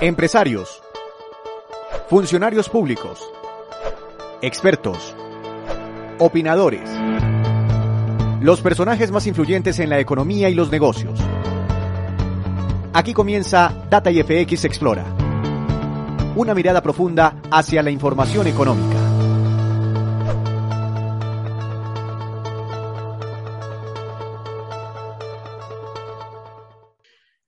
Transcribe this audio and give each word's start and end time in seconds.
Empresarios. 0.00 0.82
Funcionarios 2.10 2.68
públicos. 2.68 3.20
Expertos. 4.42 5.14
Opinadores. 6.18 6.90
Los 8.40 8.60
personajes 8.60 9.12
más 9.12 9.26
influyentes 9.28 9.78
en 9.78 9.90
la 9.90 10.00
economía 10.00 10.48
y 10.48 10.54
los 10.54 10.68
negocios. 10.70 11.20
Aquí 12.92 13.14
comienza 13.14 13.86
Data 13.88 14.10
IFX 14.10 14.64
Explora. 14.64 15.04
Una 16.34 16.54
mirada 16.54 16.82
profunda 16.82 17.36
hacia 17.52 17.84
la 17.84 17.92
información 17.92 18.48
económica. 18.48 19.07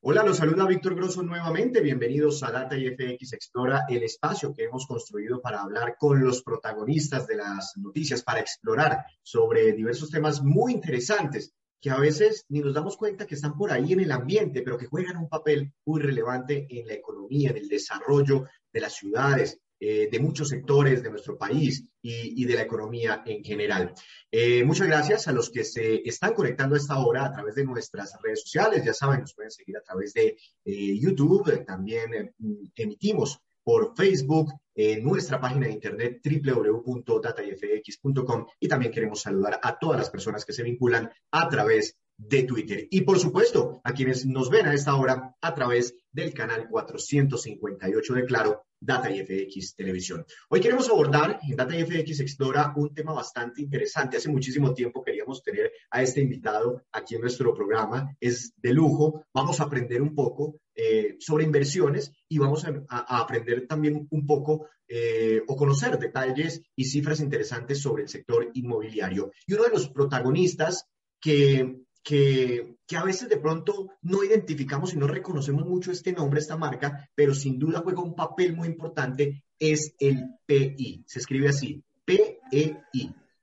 Hola, 0.03 0.23
los 0.23 0.39
saluda 0.39 0.67
Víctor 0.67 0.95
Grosso 0.95 1.23
nuevamente. 1.23 1.83
Bienvenidos 1.83 2.43
a 2.43 2.51
Data 2.51 2.75
IFX 2.75 3.35
Explora, 3.35 3.85
el 3.87 4.03
espacio 4.03 4.55
que 4.55 4.65
hemos 4.65 4.87
construido 4.87 5.43
para 5.43 5.61
hablar 5.61 5.97
con 5.99 6.25
los 6.25 6.43
protagonistas 6.43 7.27
de 7.27 7.37
las 7.37 7.75
noticias, 7.77 8.23
para 8.23 8.41
explorar 8.41 9.05
sobre 9.23 9.75
diversos 9.75 10.09
temas 10.09 10.43
muy 10.43 10.73
interesantes 10.73 11.53
que 11.79 11.91
a 11.91 11.99
veces 11.99 12.47
ni 12.49 12.61
nos 12.61 12.73
damos 12.73 12.97
cuenta 12.97 13.27
que 13.27 13.35
están 13.35 13.59
por 13.59 13.73
ahí 13.73 13.93
en 13.93 14.01
el 14.01 14.11
ambiente, 14.11 14.63
pero 14.63 14.79
que 14.79 14.87
juegan 14.87 15.19
un 15.19 15.29
papel 15.29 15.71
muy 15.85 16.01
relevante 16.01 16.67
en 16.71 16.87
la 16.87 16.95
economía, 16.95 17.51
en 17.51 17.59
el 17.59 17.69
desarrollo 17.69 18.47
de 18.73 18.81
las 18.81 18.95
ciudades, 18.95 19.61
eh, 19.81 20.09
de 20.13 20.21
muchos 20.21 20.51
sectores 20.51 21.03
de 21.03 21.11
nuestro 21.11 21.39
país 21.39 21.89
y, 22.03 22.45
de 22.45 22.55
la 22.55 22.63
economía 22.63 23.23
en 23.25 23.43
general. 23.43 23.95
Eh, 24.31 24.63
muchas 24.65 24.87
gracias 24.87 25.27
a 25.27 25.33
los 25.33 25.51
que 25.51 25.65
se 25.65 26.07
están 26.07 26.35
conectando 26.35 26.75
a 26.75 26.79
esta 26.79 26.99
hora 26.99 27.25
a 27.25 27.33
través 27.33 27.55
de 27.55 27.65
nuestras 27.65 28.15
redes 28.23 28.43
sociales. 28.43 28.85
Ya 28.85 28.93
saben, 28.93 29.21
nos 29.21 29.35
pueden 29.35 29.51
seguir 29.51 29.77
a 29.77 29.83
través 29.83 30.13
de 30.13 30.37
eh, 30.65 30.99
YouTube. 30.99 31.65
También 31.65 32.35
emitimos 32.75 33.41
por 33.63 33.95
Facebook, 33.97 34.53
en 34.75 35.05
nuestra 35.05 35.41
página 35.41 35.67
de 35.67 35.73
internet 35.73 36.21
www.datafx.com 36.25 38.47
y 38.59 38.69
también 38.69 38.93
queremos 38.93 39.21
saludar 39.21 39.61
a 39.63 39.79
todas 39.79 39.99
las 39.99 40.09
personas 40.09 40.45
que 40.45 40.53
se 40.53 40.63
vinculan 40.63 41.11
a 41.31 41.49
través 41.49 41.99
de 42.17 42.45
Twitter. 42.45 42.87
Y 42.91 43.03
por 43.03 43.19
supuesto, 43.19 43.81
a 43.85 43.93
quienes 43.93 44.25
nos 44.27 44.51
ven 44.51 44.67
a 44.67 44.75
esta 44.75 44.95
hora 44.95 45.37
a 45.41 45.55
través 45.55 45.95
del 46.13 46.35
canal 46.35 46.69
458 46.69 48.15
de 48.15 48.25
Claro, 48.25 48.65
Data 48.81 49.11
IFX 49.11 49.75
Televisión. 49.75 50.25
Hoy 50.49 50.61
queremos 50.61 50.89
abordar 50.89 51.39
en 51.43 51.55
Data 51.55 51.77
IFX 51.77 52.21
Explora 52.21 52.73
un 52.77 52.95
tema 52.95 53.13
bastante 53.13 53.61
interesante. 53.61 54.17
Hace 54.17 54.31
muchísimo 54.31 54.73
tiempo 54.73 55.03
queríamos 55.03 55.43
tener 55.43 55.71
a 55.91 56.03
este 56.03 56.23
invitado 56.23 56.83
aquí 56.93 57.15
en 57.15 57.21
nuestro 57.21 57.55
programa. 57.55 58.17
Es 58.19 58.55
de 58.57 58.73
lujo. 58.73 59.27
Vamos 59.35 59.61
a 59.61 59.65
aprender 59.65 60.01
un 60.01 60.15
poco 60.15 60.61
eh, 60.75 61.17
sobre 61.21 61.45
inversiones 61.45 62.11
y 62.27 62.39
vamos 62.39 62.65
a, 62.65 63.21
aprender 63.21 63.67
también 63.67 64.09
un 64.11 64.27
poco 64.27 64.67
eh, 64.89 65.43
o 65.47 65.57
conocer 65.57 65.99
detalles 65.99 66.63
y 66.75 66.85
cifras 66.85 67.21
interesantes 67.21 67.83
sobre 67.83 68.05
el 68.05 68.09
sector 68.09 68.51
inmobiliario. 68.55 69.31
Y 69.47 69.53
uno 69.53 69.65
de 69.65 69.71
los 69.71 69.91
protagonistas 69.91 70.87
que 71.21 71.83
que, 72.03 72.77
a 72.97 73.05
veces 73.05 73.29
de 73.29 73.37
pronto 73.37 73.91
no 74.03 74.25
identificamos 74.25 74.95
y 74.95 74.97
no 74.97 75.07
reconocemos 75.07 75.67
mucho 75.67 75.93
este 75.93 76.13
nombre, 76.13 76.41
esta 76.41 76.57
marca, 76.57 77.09
pero 77.15 77.35
sin 77.35 77.59
duda 77.59 77.81
juega 77.81 78.03
un 78.03 78.15
papel 78.15 78.55
muy 78.55 78.69
importante, 78.69 79.45
es 79.59 79.95
el 79.99 80.25
PI. 80.47 81.05
Se 81.07 81.19
escribe 81.19 81.49
así, 81.49 81.83
PEI, 82.05 82.77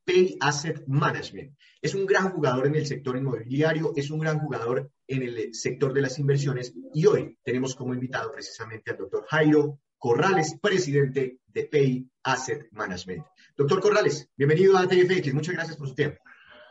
PEI 0.03 0.37
Asset 0.39 0.83
Management. 0.87 1.55
Es 1.81 1.93
un 1.93 2.05
gran 2.05 2.31
jugador 2.31 2.67
en 2.67 2.75
el 2.75 2.85
sector 2.85 3.15
inmobiliario, 3.17 3.93
es 3.95 4.09
un 4.09 4.19
gran 4.19 4.39
jugador 4.39 4.91
en 5.07 5.23
el 5.23 5.53
sector 5.53 5.93
de 5.93 6.01
las 6.01 6.19
inversiones 6.19 6.73
y 6.93 7.05
hoy 7.05 7.37
tenemos 7.43 7.75
como 7.75 7.93
invitado 7.93 8.31
precisamente 8.31 8.91
al 8.91 8.97
doctor 8.97 9.25
Jairo 9.29 9.79
Corrales, 9.97 10.57
presidente 10.61 11.39
de 11.47 11.63
PEI 11.65 12.09
Asset 12.23 12.67
Management. 12.71 13.25
Doctor 13.55 13.79
Corrales, 13.79 14.29
bienvenido 14.35 14.77
a 14.77 14.87
TFX, 14.87 15.33
muchas 15.33 15.55
gracias 15.55 15.77
por 15.77 15.87
su 15.87 15.95
tiempo. 15.95 16.21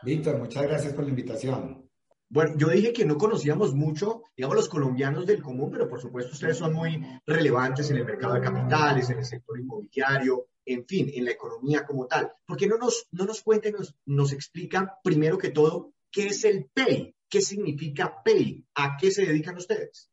Víctor, 0.03 0.37
muchas 0.37 0.63
gracias 0.63 0.93
por 0.93 1.03
la 1.03 1.09
invitación. 1.09 1.89
Bueno, 2.29 2.55
yo 2.57 2.67
dije 2.69 2.91
que 2.91 3.05
no 3.05 3.17
conocíamos 3.17 3.73
mucho, 3.73 4.23
digamos, 4.35 4.57
los 4.57 4.69
colombianos 4.69 5.25
del 5.25 5.41
común, 5.41 5.71
pero 5.71 5.87
por 5.87 6.01
supuesto 6.01 6.33
ustedes 6.33 6.57
son 6.57 6.73
muy 6.73 7.01
relevantes 7.25 7.89
en 7.89 7.97
el 7.97 8.05
mercado 8.05 8.33
de 8.33 8.41
capitales, 8.41 9.09
en 9.09 9.19
el 9.19 9.25
sector 9.25 9.57
inmobiliario, 9.57 10.49
en 10.65 10.85
fin, 10.85 11.09
en 11.13 11.23
la 11.23 11.31
economía 11.31 11.85
como 11.85 12.05
tal. 12.05 12.31
¿Por 12.45 12.57
qué 12.57 12.67
no 12.67 12.77
nos, 12.77 13.07
no 13.11 13.25
nos 13.25 13.41
cuenten, 13.41 13.73
nos, 13.73 13.95
nos 14.05 14.33
explica 14.33 14.99
primero 15.01 15.37
que 15.37 15.51
todo 15.51 15.93
qué 16.11 16.27
es 16.27 16.43
el 16.43 16.65
PEI? 16.73 17.15
¿Qué 17.29 17.41
significa 17.41 18.21
PEI? 18.23 18.65
¿A 18.75 18.97
qué 18.97 19.09
se 19.09 19.25
dedican 19.25 19.55
ustedes? 19.55 20.09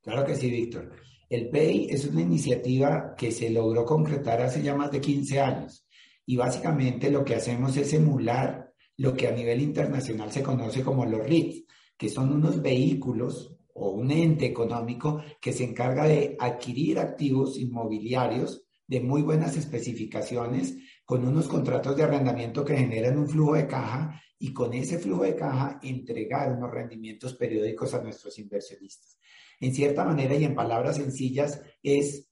Claro 0.00 0.24
que 0.24 0.36
sí, 0.36 0.50
Víctor. 0.50 0.92
El 1.28 1.50
PEI 1.50 1.88
es 1.90 2.06
una 2.06 2.22
iniciativa 2.22 3.14
que 3.14 3.30
se 3.30 3.50
logró 3.50 3.84
concretar 3.84 4.40
hace 4.40 4.62
ya 4.62 4.74
más 4.74 4.90
de 4.90 5.00
15 5.00 5.40
años 5.40 5.86
y 6.24 6.36
básicamente 6.36 7.10
lo 7.10 7.24
que 7.24 7.34
hacemos 7.34 7.76
es 7.76 7.92
emular 7.92 8.65
lo 8.98 9.14
que 9.14 9.28
a 9.28 9.32
nivel 9.32 9.60
internacional 9.60 10.32
se 10.32 10.42
conoce 10.42 10.82
como 10.82 11.04
los 11.04 11.26
REITs, 11.26 11.64
que 11.96 12.08
son 12.08 12.32
unos 12.32 12.60
vehículos 12.62 13.56
o 13.74 13.90
un 13.90 14.10
ente 14.10 14.46
económico 14.46 15.22
que 15.40 15.52
se 15.52 15.64
encarga 15.64 16.04
de 16.04 16.36
adquirir 16.38 16.98
activos 16.98 17.58
inmobiliarios 17.58 18.64
de 18.86 19.00
muy 19.00 19.22
buenas 19.22 19.56
especificaciones, 19.56 20.76
con 21.04 21.26
unos 21.26 21.48
contratos 21.48 21.96
de 21.96 22.04
arrendamiento 22.04 22.64
que 22.64 22.76
generan 22.76 23.18
un 23.18 23.28
flujo 23.28 23.54
de 23.54 23.66
caja 23.66 24.20
y 24.38 24.52
con 24.52 24.74
ese 24.74 24.98
flujo 24.98 25.24
de 25.24 25.34
caja 25.34 25.78
entregar 25.82 26.52
unos 26.52 26.70
rendimientos 26.70 27.34
periódicos 27.34 27.94
a 27.94 28.02
nuestros 28.02 28.38
inversionistas. 28.38 29.18
En 29.60 29.74
cierta 29.74 30.04
manera 30.04 30.34
y 30.34 30.44
en 30.44 30.54
palabras 30.54 30.96
sencillas, 30.96 31.62
es 31.82 32.28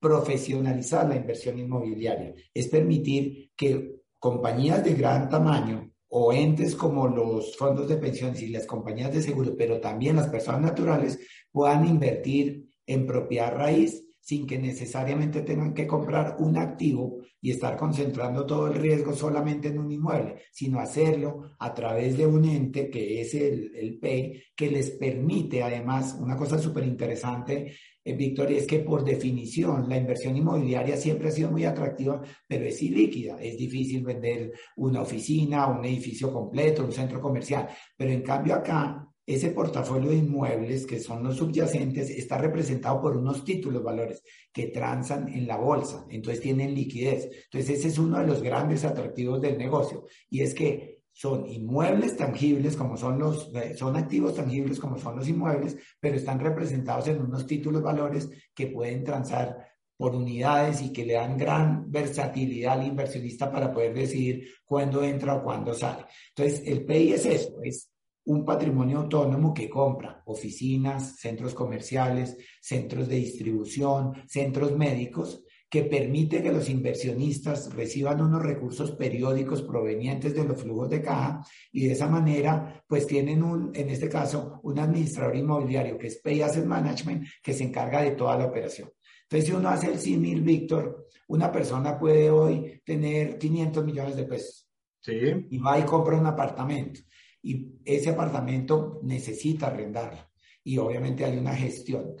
profesionalizar 0.00 1.08
la 1.08 1.16
inversión 1.16 1.58
inmobiliaria, 1.58 2.34
es 2.52 2.68
permitir 2.68 3.52
que 3.56 4.02
compañías 4.18 4.84
de 4.84 4.94
gran 4.94 5.28
tamaño 5.28 5.87
o 6.08 6.32
entes 6.32 6.74
como 6.74 7.06
los 7.06 7.56
fondos 7.56 7.88
de 7.88 7.96
pensiones 7.96 8.40
y 8.42 8.48
las 8.48 8.66
compañías 8.66 9.12
de 9.12 9.22
seguro, 9.22 9.54
pero 9.56 9.80
también 9.80 10.16
las 10.16 10.28
personas 10.28 10.62
naturales 10.62 11.18
puedan 11.52 11.86
invertir 11.86 12.66
en 12.86 13.06
propiedad 13.06 13.54
raíz 13.54 14.07
sin 14.28 14.46
que 14.46 14.58
necesariamente 14.58 15.40
tengan 15.40 15.72
que 15.72 15.86
comprar 15.86 16.36
un 16.40 16.58
activo 16.58 17.20
y 17.40 17.50
estar 17.50 17.78
concentrando 17.78 18.44
todo 18.44 18.66
el 18.66 18.74
riesgo 18.74 19.14
solamente 19.14 19.68
en 19.68 19.78
un 19.78 19.90
inmueble, 19.90 20.42
sino 20.52 20.80
hacerlo 20.80 21.52
a 21.58 21.72
través 21.72 22.18
de 22.18 22.26
un 22.26 22.44
ente 22.44 22.90
que 22.90 23.22
es 23.22 23.32
el, 23.32 23.98
PEI, 23.98 24.42
que 24.54 24.70
les 24.70 24.90
permite 24.90 25.62
además, 25.62 26.14
una 26.20 26.36
cosa 26.36 26.58
súper 26.58 26.84
interesante, 26.84 27.74
eh, 28.04 28.12
Victoria, 28.12 28.58
es 28.58 28.66
que 28.66 28.80
por 28.80 29.02
definición 29.02 29.88
la 29.88 29.96
inversión 29.96 30.36
inmobiliaria 30.36 30.98
siempre 30.98 31.28
ha 31.28 31.32
sido 31.32 31.50
muy 31.50 31.64
atractiva, 31.64 32.20
pero 32.46 32.66
es 32.66 32.82
ilíquida. 32.82 33.40
Es 33.40 33.56
difícil 33.56 34.04
vender 34.04 34.52
una 34.76 35.00
oficina, 35.00 35.68
un 35.68 35.86
edificio 35.86 36.30
completo, 36.30 36.84
un 36.84 36.92
centro 36.92 37.18
comercial. 37.18 37.66
Pero 37.96 38.12
en 38.12 38.20
cambio 38.22 38.56
acá, 38.56 39.07
ese 39.28 39.50
portafolio 39.50 40.08
de 40.08 40.16
inmuebles 40.16 40.86
que 40.86 40.98
son 40.98 41.22
los 41.22 41.36
subyacentes 41.36 42.08
está 42.08 42.38
representado 42.38 43.02
por 43.02 43.14
unos 43.14 43.44
títulos 43.44 43.82
valores 43.82 44.22
que 44.50 44.68
transan 44.68 45.28
en 45.28 45.46
la 45.46 45.58
bolsa, 45.58 46.06
entonces 46.08 46.40
tienen 46.40 46.74
liquidez. 46.74 47.28
Entonces 47.44 47.78
ese 47.78 47.88
es 47.88 47.98
uno 47.98 48.18
de 48.20 48.26
los 48.26 48.42
grandes 48.42 48.86
atractivos 48.86 49.42
del 49.42 49.58
negocio 49.58 50.06
y 50.30 50.40
es 50.40 50.54
que 50.54 51.02
son 51.12 51.46
inmuebles 51.46 52.16
tangibles 52.16 52.74
como 52.74 52.96
son 52.96 53.18
los, 53.18 53.54
eh, 53.54 53.74
son 53.76 53.96
activos 53.96 54.34
tangibles 54.34 54.80
como 54.80 54.96
son 54.96 55.16
los 55.16 55.28
inmuebles, 55.28 55.76
pero 56.00 56.16
están 56.16 56.40
representados 56.40 57.08
en 57.08 57.20
unos 57.20 57.46
títulos 57.46 57.82
valores 57.82 58.30
que 58.54 58.68
pueden 58.68 59.04
transar 59.04 59.58
por 59.98 60.14
unidades 60.14 60.80
y 60.80 60.90
que 60.90 61.04
le 61.04 61.14
dan 61.14 61.36
gran 61.36 61.90
versatilidad 61.90 62.80
al 62.80 62.86
inversionista 62.86 63.52
para 63.52 63.74
poder 63.74 63.92
decidir 63.92 64.48
cuándo 64.64 65.02
entra 65.02 65.34
o 65.34 65.42
cuándo 65.42 65.74
sale. 65.74 66.06
Entonces, 66.28 66.62
el 66.66 66.86
PI 66.86 67.12
es 67.12 67.26
eso, 67.26 67.60
es 67.62 67.87
un 68.28 68.44
patrimonio 68.44 68.98
autónomo 68.98 69.54
que 69.54 69.70
compra 69.70 70.22
oficinas, 70.26 71.16
centros 71.16 71.54
comerciales, 71.54 72.36
centros 72.60 73.08
de 73.08 73.16
distribución, 73.16 74.12
centros 74.26 74.76
médicos 74.76 75.44
que 75.70 75.84
permite 75.84 76.42
que 76.42 76.52
los 76.52 76.68
inversionistas 76.68 77.74
reciban 77.74 78.20
unos 78.20 78.42
recursos 78.42 78.92
periódicos 78.92 79.62
provenientes 79.62 80.34
de 80.34 80.44
los 80.44 80.60
flujos 80.60 80.90
de 80.90 81.00
caja 81.00 81.42
y 81.72 81.86
de 81.86 81.92
esa 81.92 82.06
manera 82.06 82.84
pues 82.86 83.06
tienen 83.06 83.42
un, 83.42 83.70
en 83.74 83.88
este 83.88 84.10
caso, 84.10 84.60
un 84.62 84.78
administrador 84.78 85.36
inmobiliario 85.36 85.96
que 85.96 86.08
es 86.08 86.20
Pay 86.20 86.42
Asset 86.42 86.66
Management 86.66 87.26
que 87.42 87.54
se 87.54 87.64
encarga 87.64 88.02
de 88.02 88.10
toda 88.12 88.36
la 88.36 88.46
operación. 88.46 88.90
Entonces, 89.22 89.48
si 89.48 89.54
uno 89.54 89.68
hace 89.70 89.90
el 89.90 89.98
símil, 89.98 90.42
Víctor, 90.42 91.06
una 91.28 91.50
persona 91.50 91.98
puede 91.98 92.30
hoy 92.30 92.82
tener 92.84 93.38
500 93.38 93.84
millones 93.84 94.16
de 94.16 94.24
pesos 94.24 94.66
Sí. 95.00 95.14
y 95.50 95.58
va 95.58 95.78
y 95.78 95.84
compra 95.84 96.18
un 96.18 96.26
apartamento 96.26 97.00
y 97.48 97.78
ese 97.82 98.10
apartamento 98.10 99.00
necesita 99.02 99.68
arrendarlo 99.68 100.20
y 100.62 100.76
obviamente 100.76 101.24
hay 101.24 101.38
una 101.38 101.54
gestión. 101.54 102.14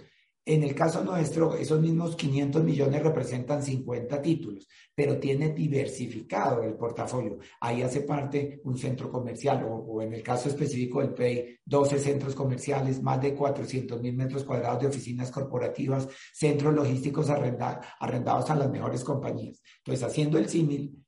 En 0.46 0.62
el 0.62 0.74
caso 0.74 1.04
nuestro, 1.04 1.54
esos 1.54 1.78
mismos 1.78 2.16
500 2.16 2.64
millones 2.64 3.02
representan 3.02 3.62
50 3.62 4.22
títulos, 4.22 4.66
pero 4.94 5.20
tiene 5.20 5.50
diversificado 5.50 6.62
el 6.62 6.72
portafolio. 6.72 7.36
Ahí 7.60 7.82
hace 7.82 8.00
parte 8.00 8.62
un 8.64 8.78
centro 8.78 9.12
comercial 9.12 9.66
o, 9.68 10.00
en 10.00 10.14
el 10.14 10.22
caso 10.22 10.48
específico 10.48 11.02
del 11.02 11.12
PEI, 11.12 11.58
12 11.62 11.98
centros 11.98 12.34
comerciales, 12.34 13.02
más 13.02 13.20
de 13.20 13.34
400 13.34 14.00
mil 14.00 14.16
metros 14.16 14.44
cuadrados 14.44 14.80
de 14.80 14.86
oficinas 14.86 15.30
corporativas, 15.30 16.08
centros 16.32 16.72
logísticos 16.72 17.28
arrendados 17.28 18.48
a 18.48 18.54
las 18.54 18.70
mejores 18.70 19.04
compañías. 19.04 19.60
Entonces, 19.84 20.02
haciendo 20.02 20.38
el 20.38 20.48
símil, 20.48 21.04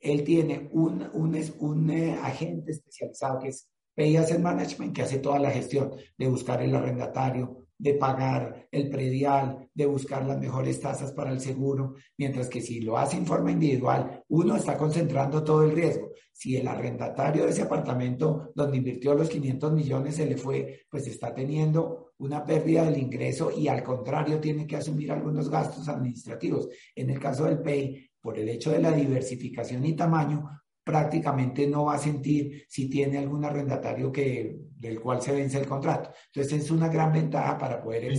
él 0.00 0.24
tiene 0.24 0.68
un, 0.72 1.08
un, 1.12 1.36
un 1.58 1.90
eh, 1.90 2.18
agente 2.22 2.72
especializado 2.72 3.40
que 3.40 3.48
es 3.48 3.68
Asset 3.96 4.38
Management, 4.38 4.94
que 4.94 5.02
hace 5.02 5.18
toda 5.18 5.38
la 5.38 5.50
gestión 5.50 5.92
de 6.16 6.28
buscar 6.28 6.62
el 6.62 6.74
arrendatario, 6.74 7.66
de 7.76 7.94
pagar 7.94 8.68
el 8.70 8.90
predial, 8.90 9.68
de 9.72 9.86
buscar 9.86 10.24
las 10.26 10.38
mejores 10.38 10.80
tasas 10.80 11.12
para 11.12 11.30
el 11.30 11.40
seguro, 11.40 11.94
mientras 12.16 12.48
que 12.48 12.60
si 12.60 12.80
lo 12.80 12.98
hace 12.98 13.16
en 13.16 13.26
forma 13.26 13.52
individual, 13.52 14.24
uno 14.28 14.56
está 14.56 14.76
concentrando 14.76 15.42
todo 15.44 15.62
el 15.62 15.72
riesgo. 15.72 16.10
Si 16.32 16.56
el 16.56 16.68
arrendatario 16.68 17.44
de 17.44 17.50
ese 17.50 17.62
apartamento 17.62 18.52
donde 18.54 18.76
invirtió 18.76 19.14
los 19.14 19.28
500 19.28 19.72
millones 19.72 20.16
se 20.16 20.26
le 20.26 20.36
fue, 20.36 20.82
pues 20.88 21.06
está 21.06 21.34
teniendo 21.34 22.12
una 22.18 22.44
pérdida 22.44 22.84
del 22.84 22.98
ingreso 22.98 23.50
y 23.56 23.68
al 23.68 23.82
contrario 23.82 24.40
tiene 24.40 24.66
que 24.66 24.76
asumir 24.76 25.10
algunos 25.12 25.48
gastos 25.48 25.88
administrativos. 25.88 26.68
En 26.94 27.10
el 27.10 27.18
caso 27.18 27.44
del 27.44 27.60
PEI, 27.60 28.07
por 28.20 28.38
el 28.38 28.48
hecho 28.48 28.70
de 28.70 28.80
la 28.80 28.92
diversificación 28.92 29.84
y 29.84 29.94
tamaño, 29.94 30.48
prácticamente 30.84 31.66
no 31.66 31.84
va 31.84 31.96
a 31.96 31.98
sentir 31.98 32.64
si 32.66 32.88
tiene 32.88 33.18
algún 33.18 33.44
arrendatario 33.44 34.10
que, 34.10 34.58
del 34.74 35.00
cual 35.00 35.20
se 35.20 35.32
vence 35.32 35.58
el 35.58 35.66
contrato. 35.66 36.12
Entonces 36.32 36.64
es 36.64 36.70
una 36.70 36.88
gran 36.88 37.12
ventaja 37.12 37.58
para 37.58 37.82
poder 37.82 38.10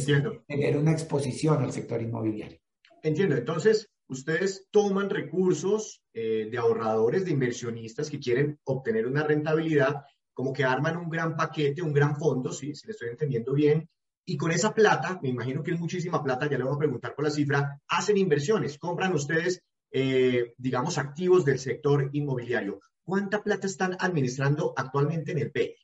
tener 0.48 0.78
una 0.78 0.92
exposición 0.92 1.64
al 1.64 1.72
sector 1.72 2.02
inmobiliario. 2.02 2.60
Entiendo. 3.02 3.36
Entonces, 3.36 3.90
ustedes 4.08 4.68
toman 4.70 5.10
recursos 5.10 6.04
eh, 6.14 6.48
de 6.52 6.58
ahorradores, 6.58 7.26
de 7.26 7.32
inversionistas 7.32 8.10
que 8.10 8.20
quieren 8.20 8.60
obtener 8.66 9.08
una 9.08 9.24
rentabilidad, 9.24 10.04
como 10.34 10.54
que 10.54 10.64
arman 10.64 10.98
un 10.98 11.10
gran 11.10 11.36
paquete, 11.36 11.82
un 11.82 11.94
gran 11.94 12.18
fondo, 12.18 12.52
¿sí? 12.52 12.76
si 12.76 12.86
le 12.88 12.92
estoy 12.92 13.10
entendiendo 13.10 13.54
bien, 13.54 13.90
y 14.26 14.38
con 14.38 14.52
esa 14.52 14.76
plata, 14.76 15.20
me 15.24 15.30
imagino 15.30 15.64
que 15.64 15.72
es 15.72 15.80
muchísima 15.80 16.24
plata, 16.24 16.48
ya 16.48 16.58
le 16.58 16.64
voy 16.64 16.76
a 16.76 16.80
preguntar 16.80 17.16
por 17.16 17.26
la 17.26 17.32
cifra, 17.32 17.82
hacen 17.88 18.16
inversiones, 18.16 18.78
compran 18.78 19.14
ustedes 19.14 19.64
eh, 19.92 20.54
digamos, 20.58 20.98
activos 20.98 21.46
del 21.46 21.60
sector 21.60 22.10
inmobiliario. 22.14 22.80
¿Cuánta 23.04 23.42
plata 23.42 23.68
están 23.68 23.98
administrando 24.00 24.74
actualmente 24.76 25.32
en 25.32 25.40
el 25.40 25.52
PEI? 25.52 25.76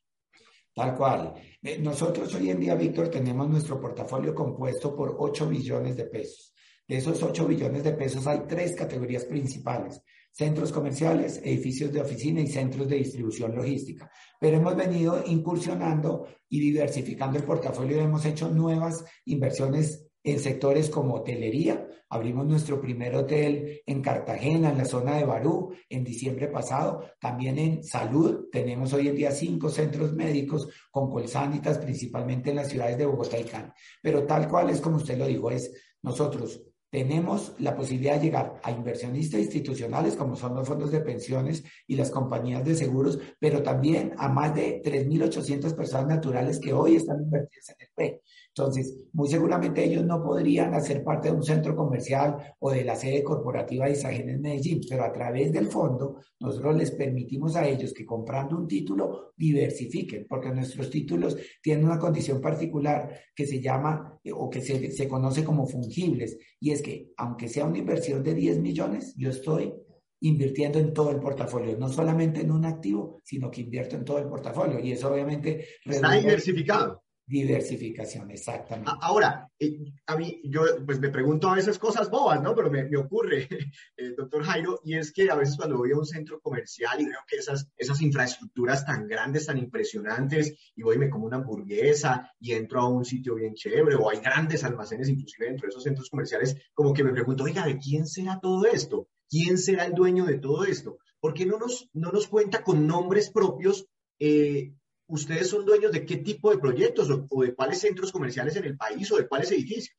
Tal 0.75 0.95
cual. 0.95 1.33
Eh, 1.63 1.79
nosotros 1.79 2.35
hoy 2.35 2.49
en 2.49 2.59
día, 2.59 2.75
Víctor, 2.75 3.07
tenemos 3.07 3.49
nuestro 3.49 3.79
portafolio 3.79 4.35
compuesto 4.35 4.95
por 4.95 5.15
8 5.17 5.47
billones 5.47 5.95
de 5.95 6.05
pesos. 6.05 6.53
De 6.87 6.97
esos 6.97 7.23
8 7.23 7.47
billones 7.47 7.83
de 7.83 7.93
pesos 7.93 8.27
hay 8.27 8.41
tres 8.47 8.75
categorías 8.75 9.25
principales. 9.25 10.01
Centros 10.31 10.71
comerciales, 10.71 11.39
edificios 11.43 11.91
de 11.93 12.01
oficina 12.01 12.41
y 12.41 12.47
centros 12.47 12.89
de 12.89 12.97
distribución 12.97 13.55
logística. 13.55 14.11
Pero 14.39 14.57
hemos 14.57 14.75
venido 14.75 15.23
incursionando 15.25 16.27
y 16.49 16.59
diversificando 16.59 17.37
el 17.37 17.45
portafolio 17.45 17.97
y 17.97 18.01
hemos 18.01 18.25
hecho 18.25 18.49
nuevas 18.49 19.03
inversiones 19.23 20.04
en 20.25 20.39
sectores 20.39 20.89
como 20.89 21.13
hotelería. 21.15 21.87
Abrimos 22.09 22.45
nuestro 22.45 22.81
primer 22.81 23.15
hotel 23.15 23.81
en 23.85 24.01
Cartagena, 24.01 24.71
en 24.71 24.77
la 24.79 24.85
zona 24.85 25.17
de 25.17 25.25
Barú, 25.25 25.73
en 25.87 26.03
diciembre 26.03 26.47
pasado. 26.47 27.03
También 27.19 27.57
en 27.59 27.83
salud. 27.83 28.47
Tenemos 28.51 28.91
hoy 28.93 29.07
en 29.07 29.15
día 29.15 29.31
cinco 29.31 29.69
centros 29.69 30.13
médicos 30.13 30.67
con 30.91 31.09
colsánitas, 31.09 31.77
principalmente 31.77 32.49
en 32.49 32.57
las 32.57 32.69
ciudades 32.69 32.97
de 32.97 33.05
Bogotá 33.05 33.39
y 33.39 33.43
Cali. 33.43 33.71
Pero 34.01 34.25
tal 34.25 34.49
cual 34.49 34.69
es 34.71 34.81
como 34.81 34.97
usted 34.97 35.17
lo 35.17 35.27
dijo, 35.27 35.51
es 35.51 35.71
nosotros 36.01 36.61
tenemos 36.95 37.53
la 37.59 37.75
posibilidad 37.75 38.15
de 38.15 38.27
llegar 38.27 38.61
a 38.63 38.71
inversionistas 38.71 39.41
institucionales 39.41 40.15
como 40.15 40.37
son 40.37 40.55
los 40.55 40.65
fondos 40.65 40.91
de 40.91 41.01
pensiones 41.01 41.61
y 41.87 41.97
las 41.97 42.09
compañías 42.09 42.63
de 42.63 42.73
seguros, 42.73 43.19
pero 43.37 43.61
también 43.61 44.13
a 44.17 44.29
más 44.29 44.55
de 44.55 44.81
3.800 44.81 45.75
personas 45.75 46.07
naturales 46.07 46.57
que 46.57 46.71
hoy 46.71 46.95
están 46.95 47.21
invertidas 47.21 47.69
en 47.71 47.75
el 47.81 47.87
PE. 47.93 48.21
Entonces, 48.57 48.97
muy 49.11 49.27
seguramente 49.27 49.83
ellos 49.83 50.05
no 50.05 50.23
podrían 50.23 50.73
hacer 50.73 51.03
parte 51.03 51.27
de 51.27 51.35
un 51.35 51.43
centro 51.43 51.75
comercial 51.75 52.55
o 52.59 52.71
de 52.71 52.85
la 52.85 52.95
sede 52.95 53.21
corporativa 53.21 53.85
de 53.85 53.91
Isagen 53.91 54.29
en 54.29 54.41
Medellín, 54.41 54.79
pero 54.89 55.03
a 55.03 55.11
través 55.11 55.51
del 55.51 55.67
fondo 55.67 56.21
nosotros 56.39 56.77
les 56.77 56.91
permitimos 56.91 57.57
a 57.57 57.67
ellos 57.67 57.93
que 57.93 58.05
comprando 58.05 58.57
un 58.57 58.65
título 58.65 59.33
diversifiquen, 59.35 60.25
porque 60.29 60.51
nuestros 60.51 60.89
títulos 60.89 61.35
tienen 61.61 61.83
una 61.83 61.99
condición 61.99 62.39
particular 62.39 63.19
que 63.35 63.45
se 63.45 63.59
llama 63.59 64.17
eh, 64.23 64.31
o 64.33 64.49
que 64.49 64.61
se, 64.61 64.89
se 64.89 65.09
conoce 65.09 65.43
como 65.43 65.67
fungibles, 65.67 66.37
y 66.57 66.71
es 66.71 66.81
que 66.85 67.09
aunque 67.17 67.47
sea 67.47 67.65
una 67.65 67.79
inversión 67.79 68.21
de 68.21 68.35
10 68.35 68.59
millones, 68.59 69.15
yo 69.17 69.31
estoy 69.31 69.73
invirtiendo 70.21 70.77
en 70.77 70.93
todo 70.93 71.09
el 71.09 71.19
portafolio, 71.19 71.75
no 71.79 71.89
solamente 71.89 72.41
en 72.41 72.51
un 72.51 72.63
activo, 72.63 73.21
sino 73.23 73.49
que 73.49 73.61
invierto 73.61 73.95
en 73.95 74.05
todo 74.05 74.19
el 74.19 74.27
portafolio. 74.27 74.79
Y 74.79 74.91
eso 74.91 75.11
obviamente... 75.11 75.65
Está 75.83 76.13
diversificado. 76.13 77.03
Diversificación, 77.27 78.29
exactamente. 78.29 78.91
Ahora, 79.01 79.49
eh, 79.57 79.79
a 80.05 80.15
mí, 80.15 80.41
yo 80.43 80.61
pues 80.85 80.99
me 80.99 81.09
pregunto 81.09 81.49
a 81.49 81.55
veces 81.55 81.79
cosas 81.79 82.11
bobas, 82.11 82.39
¿no? 82.43 82.53
Pero 82.53 82.69
me, 82.69 82.83
me 82.83 82.97
ocurre, 82.97 83.47
eh, 83.97 84.13
doctor 84.15 84.43
Jairo, 84.43 84.79
y 84.83 84.95
es 84.95 85.11
que 85.11 85.31
a 85.31 85.35
veces 85.35 85.57
cuando 85.57 85.77
voy 85.77 85.91
a 85.91 85.97
un 85.97 86.05
centro 86.05 86.39
comercial 86.39 87.01
y 87.01 87.05
veo 87.05 87.17
que 87.27 87.37
esas, 87.37 87.67
esas 87.77 87.99
infraestructuras 88.03 88.85
tan 88.85 89.07
grandes, 89.07 89.47
tan 89.47 89.57
impresionantes, 89.57 90.55
y 90.75 90.83
voy 90.83 90.97
y 90.97 90.99
me 90.99 91.09
como 91.09 91.25
una 91.25 91.37
hamburguesa 91.37 92.31
y 92.39 92.51
entro 92.51 92.81
a 92.81 92.89
un 92.89 93.03
sitio 93.03 93.33
bien 93.33 93.55
chévere, 93.55 93.95
o 93.95 94.07
hay 94.07 94.19
grandes 94.19 94.63
almacenes 94.63 95.09
inclusive 95.09 95.47
dentro 95.47 95.65
de 95.65 95.69
esos 95.69 95.83
centros 95.83 96.11
comerciales, 96.11 96.55
como 96.75 96.93
que 96.93 97.03
me 97.03 97.11
pregunto, 97.11 97.43
oiga, 97.43 97.65
¿de 97.65 97.79
quién 97.79 98.05
será 98.05 98.39
todo 98.39 98.67
esto? 98.67 99.09
¿Quién 99.27 99.57
será 99.57 99.85
el 99.85 99.93
dueño 99.93 100.25
de 100.25 100.37
todo 100.37 100.63
esto? 100.65 100.99
¿Por 101.19 101.33
qué 101.33 101.47
no 101.47 101.57
nos, 101.57 101.89
no 101.93 102.11
nos 102.11 102.27
cuenta 102.27 102.63
con 102.63 102.85
nombres 102.85 103.31
propios? 103.31 103.87
Eh, 104.19 104.73
¿ustedes 105.07 105.49
son 105.49 105.65
dueños 105.65 105.91
de 105.91 106.05
qué 106.05 106.17
tipo 106.17 106.49
de 106.51 106.57
proyectos 106.57 107.09
o, 107.29 107.41
de 107.41 107.53
cuáles 107.53 107.79
centros 107.79 108.11
comerciales 108.11 108.55
en 108.55 108.65
el 108.65 108.77
país 108.77 109.11
o 109.11 109.17
de 109.17 109.27
cuáles 109.27 109.51
edificios? 109.51 109.95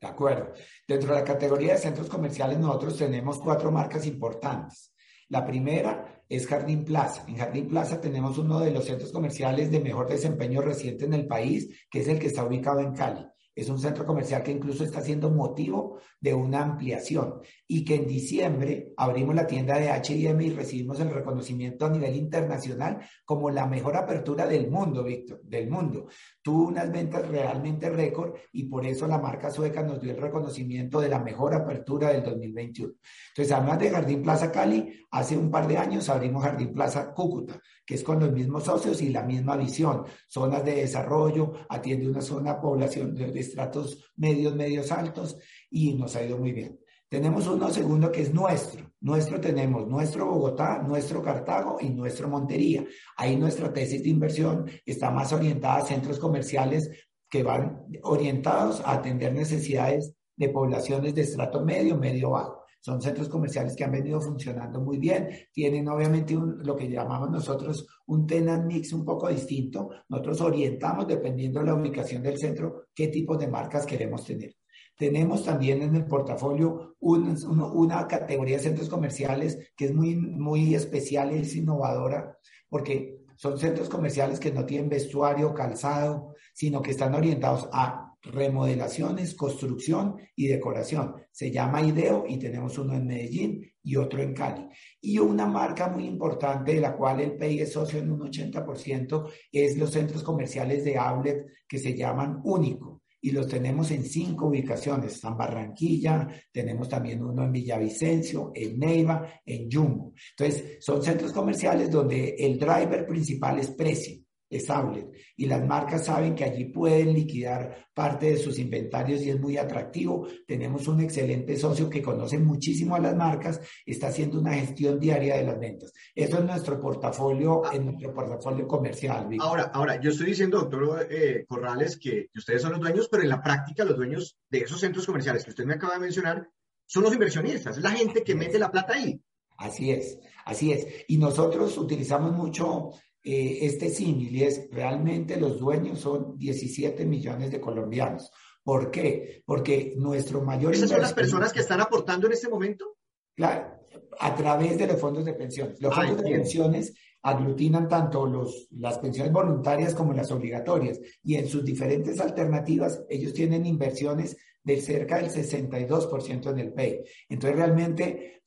De 0.00 0.08
acuerdo. 0.08 0.52
Dentro 0.86 1.10
de 1.10 1.20
la 1.20 1.24
categoría 1.24 1.74
de 1.74 1.78
centros 1.78 2.08
comerciales 2.08 2.58
nosotros 2.58 2.96
tenemos 2.96 3.38
cuatro 3.38 3.70
marcas 3.70 4.06
importantes. 4.06 4.92
La 5.28 5.44
primera 5.46 6.24
es 6.28 6.46
Jardín 6.46 6.84
Plaza. 6.84 7.24
En 7.28 7.36
Jardín 7.36 7.68
Plaza 7.68 8.00
tenemos 8.00 8.38
uno 8.38 8.60
de 8.60 8.70
los 8.70 8.84
centros 8.84 9.12
comerciales 9.12 9.70
de 9.70 9.80
mejor 9.80 10.08
desempeño 10.08 10.60
reciente 10.60 11.04
en 11.04 11.14
el 11.14 11.26
país, 11.26 11.86
que 11.90 12.00
es 12.00 12.08
el 12.08 12.18
que 12.18 12.28
está 12.28 12.44
ubicado 12.44 12.80
en 12.80 12.94
Cali. 12.94 13.26
Es 13.54 13.68
un 13.68 13.78
centro 13.78 14.06
comercial 14.06 14.42
que 14.42 14.52
incluso 14.52 14.84
está 14.84 15.02
siendo 15.02 15.30
motivo 15.30 16.00
de 16.20 16.34
una 16.34 16.62
ampliación 16.62 17.40
y 17.72 17.84
que 17.84 17.94
en 17.94 18.08
diciembre 18.08 18.92
abrimos 18.96 19.32
la 19.32 19.46
tienda 19.46 19.78
de 19.78 19.90
H&M 19.90 20.44
y 20.44 20.50
recibimos 20.50 20.98
el 20.98 21.08
reconocimiento 21.08 21.86
a 21.86 21.90
nivel 21.90 22.16
internacional 22.16 22.98
como 23.24 23.48
la 23.48 23.64
mejor 23.64 23.96
apertura 23.96 24.44
del 24.44 24.68
mundo, 24.68 25.04
Víctor, 25.04 25.40
del 25.44 25.70
mundo. 25.70 26.08
Tuvo 26.42 26.66
unas 26.66 26.90
ventas 26.90 27.28
realmente 27.28 27.88
récord 27.88 28.34
y 28.52 28.64
por 28.64 28.84
eso 28.84 29.06
la 29.06 29.18
marca 29.18 29.52
sueca 29.52 29.84
nos 29.84 30.00
dio 30.00 30.10
el 30.10 30.20
reconocimiento 30.20 31.00
de 31.00 31.10
la 31.10 31.20
mejor 31.20 31.54
apertura 31.54 32.08
del 32.08 32.24
2021. 32.24 32.92
Entonces, 33.28 33.52
además 33.52 33.78
de 33.78 33.90
Jardín 33.90 34.22
Plaza 34.22 34.50
Cali, 34.50 35.06
hace 35.12 35.36
un 35.36 35.48
par 35.48 35.68
de 35.68 35.78
años 35.78 36.08
abrimos 36.08 36.42
Jardín 36.42 36.72
Plaza 36.72 37.14
Cúcuta, 37.14 37.60
que 37.86 37.94
es 37.94 38.02
con 38.02 38.18
los 38.18 38.32
mismos 38.32 38.64
socios 38.64 39.00
y 39.00 39.10
la 39.10 39.22
misma 39.22 39.56
visión, 39.56 40.06
zonas 40.26 40.64
de 40.64 40.74
desarrollo, 40.74 41.52
atiende 41.68 42.10
una 42.10 42.20
zona 42.20 42.60
población 42.60 43.14
de 43.14 43.38
estratos 43.38 44.10
medios, 44.16 44.56
medios 44.56 44.90
altos 44.90 45.38
y 45.70 45.94
nos 45.94 46.16
ha 46.16 46.24
ido 46.24 46.36
muy 46.36 46.50
bien. 46.50 46.80
Tenemos 47.10 47.48
uno 47.48 47.68
segundo 47.70 48.12
que 48.12 48.22
es 48.22 48.32
nuestro. 48.32 48.88
Nuestro 49.00 49.40
tenemos 49.40 49.84
nuestro 49.88 50.26
Bogotá, 50.26 50.80
nuestro 50.80 51.20
Cartago 51.20 51.78
y 51.80 51.88
nuestro 51.88 52.28
Montería. 52.28 52.84
Ahí 53.16 53.34
nuestra 53.34 53.72
tesis 53.72 54.04
de 54.04 54.10
inversión 54.10 54.70
está 54.86 55.10
más 55.10 55.32
orientada 55.32 55.78
a 55.78 55.84
centros 55.84 56.20
comerciales 56.20 56.88
que 57.28 57.42
van 57.42 57.84
orientados 58.04 58.80
a 58.84 58.92
atender 58.92 59.32
necesidades 59.32 60.14
de 60.36 60.50
poblaciones 60.50 61.12
de 61.16 61.22
estrato 61.22 61.64
medio, 61.64 61.98
medio 61.98 62.30
bajo. 62.30 62.62
Son 62.80 63.02
centros 63.02 63.28
comerciales 63.28 63.74
que 63.74 63.82
han 63.82 63.90
venido 63.90 64.20
funcionando 64.20 64.80
muy 64.80 64.98
bien. 64.98 65.30
Tienen 65.52 65.88
obviamente 65.88 66.36
lo 66.38 66.76
que 66.76 66.88
llamamos 66.88 67.28
nosotros 67.28 67.88
un 68.06 68.24
tenant 68.24 68.66
mix 68.66 68.92
un 68.92 69.04
poco 69.04 69.28
distinto. 69.28 69.90
Nosotros 70.08 70.42
orientamos, 70.42 71.08
dependiendo 71.08 71.58
de 71.58 71.66
la 71.66 71.74
ubicación 71.74 72.22
del 72.22 72.38
centro, 72.38 72.84
qué 72.94 73.08
tipo 73.08 73.36
de 73.36 73.48
marcas 73.48 73.84
queremos 73.84 74.24
tener. 74.24 74.59
Tenemos 75.00 75.46
también 75.46 75.80
en 75.80 75.96
el 75.96 76.04
portafolio 76.04 76.94
una 77.00 78.06
categoría 78.06 78.58
de 78.58 78.62
centros 78.62 78.90
comerciales 78.90 79.72
que 79.74 79.86
es 79.86 79.94
muy, 79.94 80.14
muy 80.14 80.74
especial 80.74 81.32
y 81.32 81.38
es 81.38 81.56
innovadora 81.56 82.36
porque 82.68 83.22
son 83.34 83.58
centros 83.58 83.88
comerciales 83.88 84.38
que 84.38 84.52
no 84.52 84.66
tienen 84.66 84.90
vestuario, 84.90 85.54
calzado, 85.54 86.34
sino 86.52 86.82
que 86.82 86.90
están 86.90 87.14
orientados 87.14 87.66
a 87.72 88.14
remodelaciones, 88.20 89.34
construcción 89.34 90.16
y 90.36 90.48
decoración. 90.48 91.14
Se 91.30 91.50
llama 91.50 91.80
IDEO 91.80 92.26
y 92.28 92.38
tenemos 92.38 92.76
uno 92.76 92.92
en 92.92 93.06
Medellín 93.06 93.72
y 93.82 93.96
otro 93.96 94.20
en 94.20 94.34
Cali. 94.34 94.68
Y 95.00 95.18
una 95.18 95.46
marca 95.46 95.88
muy 95.88 96.04
importante 96.04 96.74
de 96.74 96.80
la 96.82 96.94
cual 96.94 97.20
el 97.20 97.38
PEI 97.38 97.60
es 97.60 97.72
socio 97.72 98.00
en 98.00 98.12
un 98.12 98.20
80% 98.20 99.30
es 99.50 99.78
los 99.78 99.92
centros 99.92 100.22
comerciales 100.22 100.84
de 100.84 100.98
outlet 100.98 101.46
que 101.66 101.78
se 101.78 101.96
llaman 101.96 102.42
Único 102.44 102.99
y 103.20 103.30
los 103.30 103.46
tenemos 103.46 103.90
en 103.90 104.04
cinco 104.04 104.46
ubicaciones. 104.46 105.14
Están 105.14 105.36
Barranquilla, 105.36 106.28
tenemos 106.52 106.88
también 106.88 107.22
uno 107.22 107.44
en 107.44 107.52
Villavicencio, 107.52 108.52
en 108.54 108.78
Neiva, 108.78 109.28
en 109.44 109.70
Jumbo. 109.70 110.12
Entonces, 110.36 110.78
son 110.80 111.02
centros 111.02 111.32
comerciales 111.32 111.90
donde 111.90 112.34
el 112.38 112.58
driver 112.58 113.06
principal 113.06 113.58
es 113.58 113.68
precio 113.68 114.20
es 114.50 114.68
outlet 114.68 115.06
y 115.36 115.46
las 115.46 115.64
marcas 115.64 116.04
saben 116.04 116.34
que 116.34 116.44
allí 116.44 116.66
pueden 116.66 117.14
liquidar 117.14 117.86
parte 117.94 118.30
de 118.30 118.36
sus 118.36 118.58
inventarios 118.58 119.22
y 119.22 119.30
es 119.30 119.40
muy 119.40 119.56
atractivo. 119.56 120.26
Tenemos 120.46 120.88
un 120.88 121.00
excelente 121.00 121.56
socio 121.56 121.88
que 121.88 122.02
conoce 122.02 122.38
muchísimo 122.38 122.96
a 122.96 122.98
las 122.98 123.14
marcas, 123.16 123.60
está 123.86 124.08
haciendo 124.08 124.40
una 124.40 124.54
gestión 124.54 124.98
diaria 124.98 125.36
de 125.36 125.44
las 125.44 125.58
ventas. 125.58 125.92
Eso 126.14 126.38
es 126.38 126.44
nuestro 126.44 126.80
portafolio, 126.80 127.62
en 127.72 127.86
nuestro 127.86 128.12
portafolio 128.12 128.66
comercial. 128.66 129.28
Ahora, 129.38 129.70
ahora, 129.72 130.00
yo 130.00 130.10
estoy 130.10 130.26
diciendo, 130.26 130.58
doctor 130.58 131.06
eh, 131.08 131.44
Corrales, 131.46 131.96
que, 131.96 132.28
que 132.32 132.38
ustedes 132.38 132.60
son 132.60 132.72
los 132.72 132.80
dueños, 132.80 133.08
pero 133.08 133.22
en 133.22 133.28
la 133.28 133.42
práctica 133.42 133.84
los 133.84 133.96
dueños 133.96 134.36
de 134.48 134.58
esos 134.58 134.80
centros 134.80 135.06
comerciales 135.06 135.44
que 135.44 135.50
usted 135.50 135.64
me 135.64 135.74
acaba 135.74 135.94
de 135.94 136.00
mencionar 136.00 136.50
son 136.86 137.04
los 137.04 137.12
inversionistas, 137.12 137.76
es 137.76 137.82
la 137.82 137.92
gente 137.92 138.24
que 138.24 138.34
mete 138.34 138.58
la 138.58 138.70
plata 138.70 138.94
ahí. 138.94 139.22
Así 139.60 139.90
es, 139.90 140.18
así 140.46 140.72
es. 140.72 140.86
Y 141.06 141.18
nosotros 141.18 141.76
utilizamos 141.76 142.32
mucho 142.32 142.92
eh, 143.22 143.58
este 143.62 143.90
símil 143.90 144.34
y 144.34 144.44
es 144.44 144.68
realmente 144.70 145.36
los 145.36 145.58
dueños 145.58 146.00
son 146.00 146.38
17 146.38 147.04
millones 147.04 147.50
de 147.50 147.60
colombianos. 147.60 148.30
¿Por 148.62 148.90
qué? 148.90 149.42
Porque 149.46 149.94
nuestro 149.96 150.42
mayor... 150.42 150.74
¿Esas 150.74 150.90
son 150.90 151.00
las 151.00 151.14
personas 151.14 151.52
que 151.52 151.60
están 151.60 151.80
aportando 151.80 152.26
en 152.26 152.34
este 152.34 152.48
momento? 152.48 152.96
Claro, 153.34 153.80
a 154.18 154.34
través 154.34 154.78
de 154.78 154.86
los 154.86 155.00
fondos 155.00 155.24
de 155.24 155.34
pensiones. 155.34 155.80
Los 155.80 155.94
fondos 155.94 156.18
de 156.18 156.30
pensiones 156.30 156.94
aglutinan 157.22 157.88
tanto 157.88 158.26
los, 158.26 158.68
las 158.70 158.98
pensiones 158.98 159.32
voluntarias 159.32 159.94
como 159.94 160.12
las 160.12 160.30
obligatorias 160.30 160.98
y 161.22 161.34
en 161.34 161.48
sus 161.48 161.64
diferentes 161.64 162.18
alternativas 162.20 163.02
ellos 163.10 163.34
tienen 163.34 163.66
inversiones 163.66 164.36
de 164.62 164.80
cerca 164.80 165.16
del 165.16 165.30
62% 165.30 166.50
en 166.50 166.58
el 166.58 166.72
PEI. 166.72 167.04
Entonces, 167.28 167.56
realmente, 167.56 168.42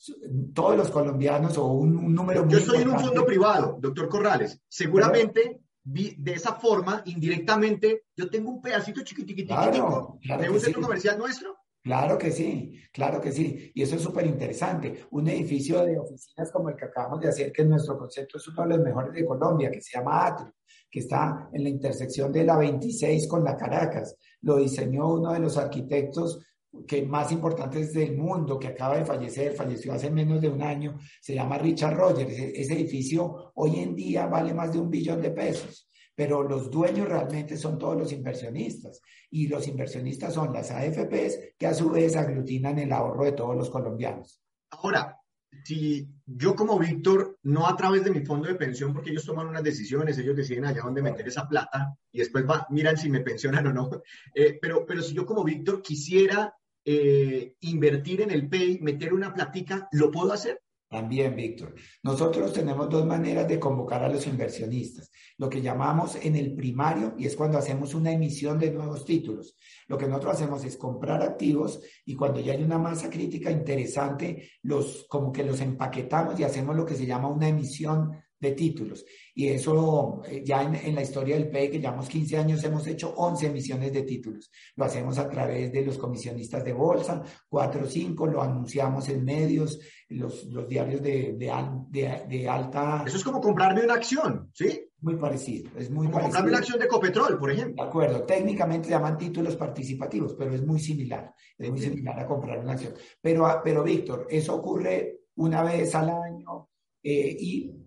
todos 0.54 0.78
los 0.78 0.92
colombianos 0.92 1.58
o 1.58 1.68
un, 1.68 2.14
número 2.14 2.44
muy 2.44 2.54
Yo 2.54 2.60
estoy 2.60 2.82
en 2.82 2.90
un 2.90 3.00
fondo 3.00 3.26
privado, 3.26 3.78
doctor 3.80 4.10
Corrales. 4.10 4.62
Seguramente, 4.68 5.62
de 5.84 6.34
esa 6.34 6.54
forma, 6.56 7.02
indirectamente, 7.06 8.06
yo 8.16 8.30
tengo 8.30 8.52
un 8.52 8.62
pedacito 8.62 9.02
chiquitiquitico 9.04 10.20
de 10.22 10.50
un 10.50 10.60
centro 10.60 10.82
comercial 10.82 11.18
nuestro. 11.18 11.58
Claro 11.84 12.18
que 12.18 12.32
sí, 12.32 12.80
claro 12.94 13.20
que 13.20 13.34
sí. 13.34 13.72
Y 13.76 13.82
eso 13.82 13.98
es 13.98 14.02
súper 14.02 14.26
interesante. 14.26 15.06
Un 15.12 15.28
edificio 15.28 15.84
de 15.84 16.00
oficinas 16.00 16.50
como 16.50 16.70
el 16.70 16.78
que 16.78 16.86
acabamos 16.86 17.20
de 17.20 17.28
hacer, 17.28 17.52
que 17.52 17.66
nuestro 17.66 17.98
concepto 17.98 18.38
es 18.38 18.48
uno 18.48 18.64
de 18.64 18.70
los 18.70 18.80
mejores 18.80 19.14
de 19.14 19.26
Colombia, 19.26 19.70
que 19.70 19.82
se 19.82 19.98
llama 19.98 20.26
Atrio, 20.26 20.54
que 20.94 21.00
está 21.00 21.50
en 21.52 21.64
la 21.64 21.70
intersección 21.70 22.32
de 22.32 22.44
la 22.44 22.56
26 22.56 23.28
con 23.28 23.44
la 23.44 23.58
Caracas. 23.58 24.16
Lo 24.42 24.58
diseñó 24.58 25.12
uno 25.16 25.34
de 25.34 25.40
los 25.40 25.58
arquitectos 25.58 26.40
que 26.86 27.02
más 27.02 27.32
importantes 27.32 27.94
del 27.94 28.16
mundo, 28.16 28.60
que 28.60 28.68
acaba 28.68 28.98
de 28.98 29.04
fallecer, 29.04 29.54
falleció 29.54 29.94
hace 29.94 30.12
menos 30.12 30.40
de 30.40 30.50
un 30.50 30.62
año, 30.62 31.00
se 31.20 31.34
llama 31.34 31.58
Richard 31.58 31.96
Rogers. 31.96 32.32
E-, 32.32 32.62
ese 32.62 32.76
edificio 32.76 33.52
hoy 33.56 33.80
en 33.80 33.96
día 33.96 34.28
vale 34.28 34.54
más 34.54 34.72
de 34.72 34.80
un 34.80 34.92
billón 34.92 35.20
de 35.20 35.32
pesos, 35.32 35.90
pero 36.14 36.44
los 36.44 36.70
dueños 36.70 37.10
realmente 37.10 37.58
son 37.58 37.80
todos 37.80 37.98
los 37.98 38.12
inversionistas 38.12 39.02
y 39.32 39.48
los 39.48 39.68
inversionistas 39.68 40.36
son 40.36 40.54
las 40.54 40.70
AFPs 40.70 41.56
que 41.58 41.66
a 41.66 41.74
su 41.74 41.90
vez 41.90 42.16
aglutinan 42.16 42.78
el 42.78 42.92
ahorro 42.92 43.26
de 43.26 43.32
todos 43.32 43.56
los 43.56 43.72
colombianos. 43.72 44.44
Ahora, 44.70 45.23
si 45.64 46.08
yo 46.26 46.56
como 46.56 46.80
Víctor, 46.80 47.38
no 47.44 47.68
a 47.68 47.76
través 47.76 48.04
de 48.04 48.12
mi 48.12 48.26
fondo 48.26 48.48
de 48.48 48.56
pensión, 48.56 48.94
porque 48.94 49.12
ellos 49.12 49.26
toman 49.26 49.48
unas 49.48 49.64
decisiones, 49.64 50.18
ellos 50.18 50.36
deciden 50.36 50.66
allá 50.66 50.82
dónde 50.84 51.02
meter 51.02 51.28
esa 51.28 51.48
plata 51.48 51.96
y 52.12 52.20
después 52.20 52.46
va, 52.50 52.68
miran 52.70 52.98
si 52.98 53.10
me 53.10 53.22
pensionan 53.22 53.68
o 53.68 53.74
no, 53.74 53.90
eh, 54.36 54.58
pero, 54.62 54.86
pero 54.86 55.02
si 55.02 55.14
yo 55.14 55.26
como 55.26 55.44
Víctor 55.44 55.82
quisiera 55.82 56.56
eh, 56.86 57.56
invertir 57.62 58.22
en 58.22 58.32
el 58.32 58.50
PEI, 58.50 58.80
meter 58.82 59.14
una 59.14 59.34
platica, 59.34 59.88
¿lo 59.92 60.12
puedo 60.12 60.34
hacer? 60.34 60.60
También, 60.90 61.36
Víctor. 61.36 61.74
Nosotros 62.04 62.54
tenemos 62.54 62.88
dos 62.88 63.04
maneras 63.06 63.48
de 63.48 63.60
convocar 63.60 64.04
a 64.04 64.10
los 64.10 64.28
inversionistas. 64.28 65.10
Lo 65.38 65.50
que 65.50 65.62
llamamos 65.62 66.18
en 66.22 66.36
el 66.36 66.56
primario, 66.56 67.16
y 67.18 67.26
es 67.26 67.36
cuando 67.36 67.58
hacemos 67.58 67.94
una 67.94 68.12
emisión 68.12 68.60
de 68.60 68.72
nuevos 68.72 69.06
títulos. 69.06 69.58
Lo 69.88 69.98
que 69.98 70.08
nosotros 70.08 70.36
hacemos 70.36 70.64
es 70.64 70.78
comprar 70.78 71.22
activos 71.22 71.82
y 72.06 72.16
cuando 72.16 72.40
ya 72.40 72.54
hay 72.54 72.64
una 72.64 72.78
masa 72.78 73.10
crítica 73.10 73.52
interesante, 73.52 74.52
los, 74.62 75.06
como 75.10 75.32
que 75.32 75.44
los 75.44 75.62
empaquetamos 75.62 76.40
y 76.40 76.44
hacemos 76.44 76.76
lo 76.76 76.86
que 76.86 76.96
se 76.96 77.06
llama 77.06 77.30
una 77.30 77.48
emisión 77.48 78.12
de 78.44 78.52
títulos. 78.52 79.06
Y 79.34 79.48
eso 79.48 80.22
eh, 80.26 80.44
ya 80.46 80.62
en, 80.62 80.94
la 80.94 81.02
historia 81.02 81.36
del 81.36 81.50
PEI, 81.50 81.72
que 81.72 81.80
llevamos 81.80 82.10
15 82.10 82.38
años, 82.38 82.64
hemos 82.64 82.86
hecho 82.86 83.16
11 83.16 83.48
emisiones 83.48 83.92
de 83.94 84.04
títulos. 84.04 84.52
Lo 84.76 84.86
hacemos 84.86 85.18
a 85.18 85.30
través 85.30 85.72
de 85.72 85.84
los 85.84 85.98
comisionistas 85.98 86.64
de 86.64 86.74
bolsa, 86.74 87.24
4 87.50 87.84
o 87.84 87.88
5, 87.88 88.28
lo 88.28 88.44
anunciamos 88.44 89.10
en 89.10 89.24
medios, 89.24 89.80
los, 90.10 90.46
los 90.46 90.68
diarios 90.68 91.02
de, 91.02 91.34
de, 91.38 92.26
de, 92.28 92.50
alta... 92.50 93.04
Eso 93.08 93.18
es 93.18 93.24
como 93.24 93.42
comprarme 93.42 93.86
una 93.86 93.96
acción, 93.96 94.52
¿sí? 94.54 94.90
Muy 95.04 95.18
parecido, 95.18 95.70
es 95.78 95.92
muy 95.92 96.08
como 96.08 96.22
comprarme 96.22 96.50
una 96.50 96.60
acción 96.60 96.80
de 96.80 96.88
Copetrol, 96.88 97.38
por 97.38 97.52
ejemplo. 97.52 97.84
De 97.84 97.90
acuerdo, 97.90 98.24
técnicamente 98.24 98.88
llaman 98.88 99.18
títulos 99.18 99.58
participativos, 99.58 100.34
pero 100.34 100.54
es 100.54 100.66
muy 100.66 100.80
similar, 100.80 101.36
es 101.58 101.70
muy 101.70 101.82
similar 101.82 102.18
a 102.18 102.26
comprar 102.26 102.60
una 102.60 102.72
acción. 102.72 102.94
Pero, 103.20 103.46
pero 103.62 103.84
Víctor, 103.84 104.28
eso 104.30 104.56
ocurre 104.56 105.26
una 105.36 105.62
vez 105.62 105.94
al 105.94 106.10
año 106.10 106.70
eh, 107.04 107.36
y 107.38 107.84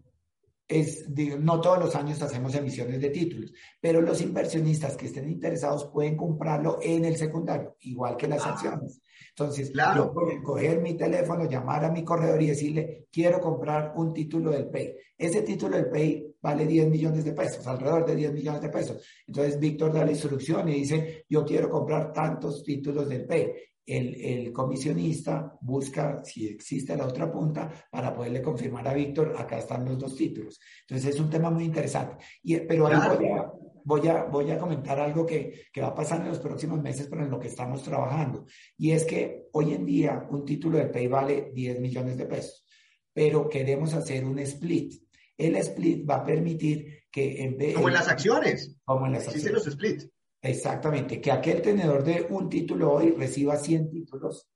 es, 0.68 1.08
no 1.08 1.58
todos 1.58 1.78
los 1.78 1.94
años 1.94 2.20
hacemos 2.20 2.54
emisiones 2.54 3.00
de 3.00 3.08
títulos, 3.08 3.50
pero 3.80 4.02
los 4.02 4.20
inversionistas 4.20 4.94
que 4.94 5.06
estén 5.06 5.30
interesados 5.30 5.86
pueden 5.86 6.18
comprarlo 6.18 6.80
en 6.82 7.06
el 7.06 7.16
secundario, 7.16 7.76
igual 7.80 8.18
que 8.18 8.28
las 8.28 8.44
ah. 8.44 8.50
acciones. 8.50 9.00
Entonces, 9.30 9.72
yo 9.72 10.12
puedo 10.12 10.42
coger 10.42 10.80
mi 10.80 10.94
teléfono, 10.94 11.48
llamar 11.48 11.84
a 11.84 11.90
mi 11.90 12.04
corredor 12.04 12.42
y 12.42 12.48
decirle, 12.48 13.06
quiero 13.10 13.40
comprar 13.40 13.92
un 13.96 14.12
título 14.12 14.50
del 14.50 14.68
PEI. 14.68 14.94
Ese 15.18 15.42
título 15.42 15.76
del 15.76 15.88
PEI 15.88 16.36
vale 16.40 16.66
10 16.66 16.88
millones 16.88 17.24
de 17.24 17.32
pesos, 17.32 17.66
alrededor 17.66 18.06
de 18.06 18.16
10 18.16 18.32
millones 18.32 18.62
de 18.62 18.68
pesos. 18.68 19.04
Entonces, 19.26 19.58
Víctor 19.58 19.92
da 19.92 20.04
la 20.04 20.12
instrucción 20.12 20.68
y 20.68 20.74
dice, 20.74 21.24
yo 21.28 21.44
quiero 21.44 21.68
comprar 21.68 22.12
tantos 22.12 22.62
títulos 22.62 23.08
del 23.08 23.26
PEI 23.26 23.52
el, 23.86 24.52
comisionista 24.52 25.56
busca 25.60 26.22
si 26.24 26.48
existe 26.48 26.96
la 26.96 27.06
otra 27.06 27.30
punta 27.30 27.70
para 27.90 28.12
poderle 28.12 28.42
confirmar 28.42 28.88
a 28.88 28.94
Víctor, 28.94 29.34
acá 29.38 29.58
están 29.58 29.84
los 29.84 29.98
dos 29.98 30.16
títulos. 30.16 30.60
Entonces 30.80 31.14
es 31.14 31.20
un 31.20 31.30
tema 31.30 31.50
muy 31.50 31.64
interesante. 31.64 32.16
Y, 32.42 32.56
pero 32.60 32.88
ahí 32.88 33.16
voy 33.16 33.28
a, 33.28 33.52
voy, 33.86 34.08
a, 34.08 34.24
voy 34.24 34.50
a 34.50 34.58
comentar 34.58 34.98
algo 34.98 35.24
que, 35.24 35.66
que 35.72 35.80
va 35.80 35.88
a 35.88 35.94
pasar 35.94 36.20
en 36.20 36.28
los 36.28 36.40
próximos 36.40 36.82
meses, 36.82 37.06
pero 37.08 37.22
en 37.22 37.30
lo 37.30 37.38
que 37.38 37.48
estamos 37.48 37.82
trabajando. 37.82 38.44
Y 38.76 38.90
es 38.90 39.04
que 39.04 39.46
hoy 39.52 39.74
en 39.74 39.86
día 39.86 40.26
un 40.28 40.44
título 40.44 40.78
de 40.78 40.86
Pay 40.86 41.06
vale 41.06 41.52
10 41.54 41.80
millones 41.80 42.18
de 42.18 42.26
pesos, 42.26 42.66
pero 43.12 43.48
queremos 43.48 43.94
hacer 43.94 44.24
un 44.24 44.40
split. 44.40 44.94
El 45.38 45.54
split 45.56 46.08
va 46.08 46.16
a 46.16 46.24
permitir 46.24 47.04
que 47.10 47.42
en 47.42 47.56
vez... 47.56 47.74
Como 47.74 47.88
en 47.88 47.94
las 47.94 48.08
acciones. 48.08 48.76
Como 48.84 49.06
en 49.06 49.12
las 49.12 49.28
acciones. 49.28 49.52
los 49.52 49.66
split. 49.68 50.02
Exactamente, 50.42 51.20
que 51.20 51.32
aquel 51.32 51.62
tenedor 51.62 52.04
de 52.04 52.26
un 52.28 52.48
título 52.48 52.92
hoy 52.92 53.12
reciba 53.12 53.56
100 53.56 53.90
títulos 53.90 54.48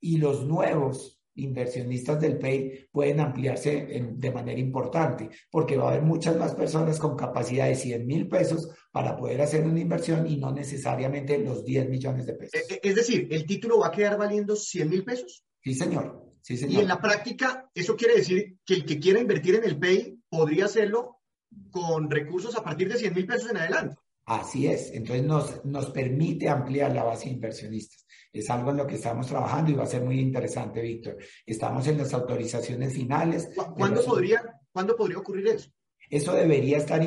y 0.00 0.18
los 0.18 0.46
nuevos 0.46 1.15
inversionistas 1.36 2.20
del 2.20 2.38
PEI 2.38 2.88
pueden 2.90 3.20
ampliarse 3.20 3.86
de 4.14 4.30
manera 4.30 4.58
importante, 4.58 5.30
porque 5.50 5.76
va 5.76 5.84
a 5.84 5.90
haber 5.92 6.02
muchas 6.02 6.36
más 6.36 6.54
personas 6.54 6.98
con 6.98 7.16
capacidad 7.16 7.68
de 7.68 7.74
100 7.74 8.06
mil 8.06 8.28
pesos 8.28 8.70
para 8.90 9.16
poder 9.16 9.40
hacer 9.42 9.64
una 9.64 9.80
inversión 9.80 10.26
y 10.26 10.36
no 10.36 10.52
necesariamente 10.52 11.38
los 11.38 11.64
10 11.64 11.88
millones 11.88 12.26
de 12.26 12.34
pesos. 12.34 12.54
E, 12.54 12.74
e, 12.74 12.80
es 12.82 12.94
decir, 12.94 13.28
¿el 13.30 13.46
título 13.46 13.80
va 13.80 13.88
a 13.88 13.92
quedar 13.92 14.18
valiendo 14.18 14.56
100 14.56 14.88
mil 14.88 15.04
pesos? 15.04 15.44
Sí, 15.62 15.74
señor. 15.74 16.24
Sí, 16.42 16.56
señor. 16.56 16.74
Y 16.74 16.80
en 16.82 16.88
la 16.88 17.00
práctica, 17.00 17.68
eso 17.74 17.96
quiere 17.96 18.16
decir 18.16 18.58
que 18.64 18.74
el 18.74 18.84
que 18.84 18.98
quiera 18.98 19.20
invertir 19.20 19.56
en 19.56 19.64
el 19.64 19.78
PEI 19.78 20.18
podría 20.28 20.66
hacerlo 20.66 21.20
con 21.70 22.10
recursos 22.10 22.56
a 22.56 22.62
partir 22.62 22.88
de 22.88 22.98
100 22.98 23.14
mil 23.14 23.26
pesos 23.26 23.50
en 23.50 23.56
adelante. 23.56 23.96
Así 24.26 24.66
es, 24.66 24.90
entonces 24.92 25.24
nos, 25.24 25.64
nos 25.64 25.90
permite 25.90 26.48
ampliar 26.48 26.92
la 26.92 27.04
base 27.04 27.26
de 27.26 27.34
inversionistas. 27.34 28.05
Es 28.38 28.50
algo 28.50 28.70
en 28.70 28.76
lo 28.76 28.86
que 28.86 28.96
estamos 28.96 29.26
trabajando 29.26 29.70
y 29.70 29.74
va 29.74 29.84
a 29.84 29.86
ser 29.86 30.02
muy 30.02 30.20
interesante, 30.20 30.82
Víctor. 30.82 31.16
Estamos 31.44 31.86
en 31.88 31.98
las 31.98 32.12
autorizaciones 32.12 32.92
finales. 32.92 33.50
¿Cuándo, 33.76 34.04
podría, 34.04 34.60
¿cuándo 34.72 34.94
podría 34.94 35.18
ocurrir 35.18 35.48
eso? 35.48 35.70
Eso 36.10 36.34
debería 36.34 36.76
estar 36.76 37.00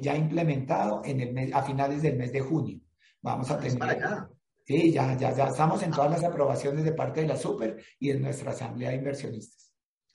ya 0.00 0.16
implementado 0.16 1.02
en 1.04 1.20
el 1.20 1.52
a 1.52 1.62
finales 1.62 2.02
del 2.02 2.16
mes 2.16 2.32
de 2.32 2.40
junio. 2.40 2.80
Vamos 3.20 3.50
a 3.50 3.58
tener... 3.58 3.98
Sí, 4.64 4.92
ya, 4.92 5.16
ya, 5.16 5.34
ya 5.34 5.48
estamos 5.48 5.82
en 5.82 5.90
todas 5.90 6.10
las 6.10 6.22
aprobaciones 6.24 6.84
de 6.84 6.92
parte 6.92 7.22
de 7.22 7.28
la 7.28 7.36
Super 7.38 7.82
y 7.98 8.10
en 8.10 8.20
nuestra 8.20 8.50
asamblea 8.50 8.90
de 8.90 8.96
inversionistas. 8.96 9.67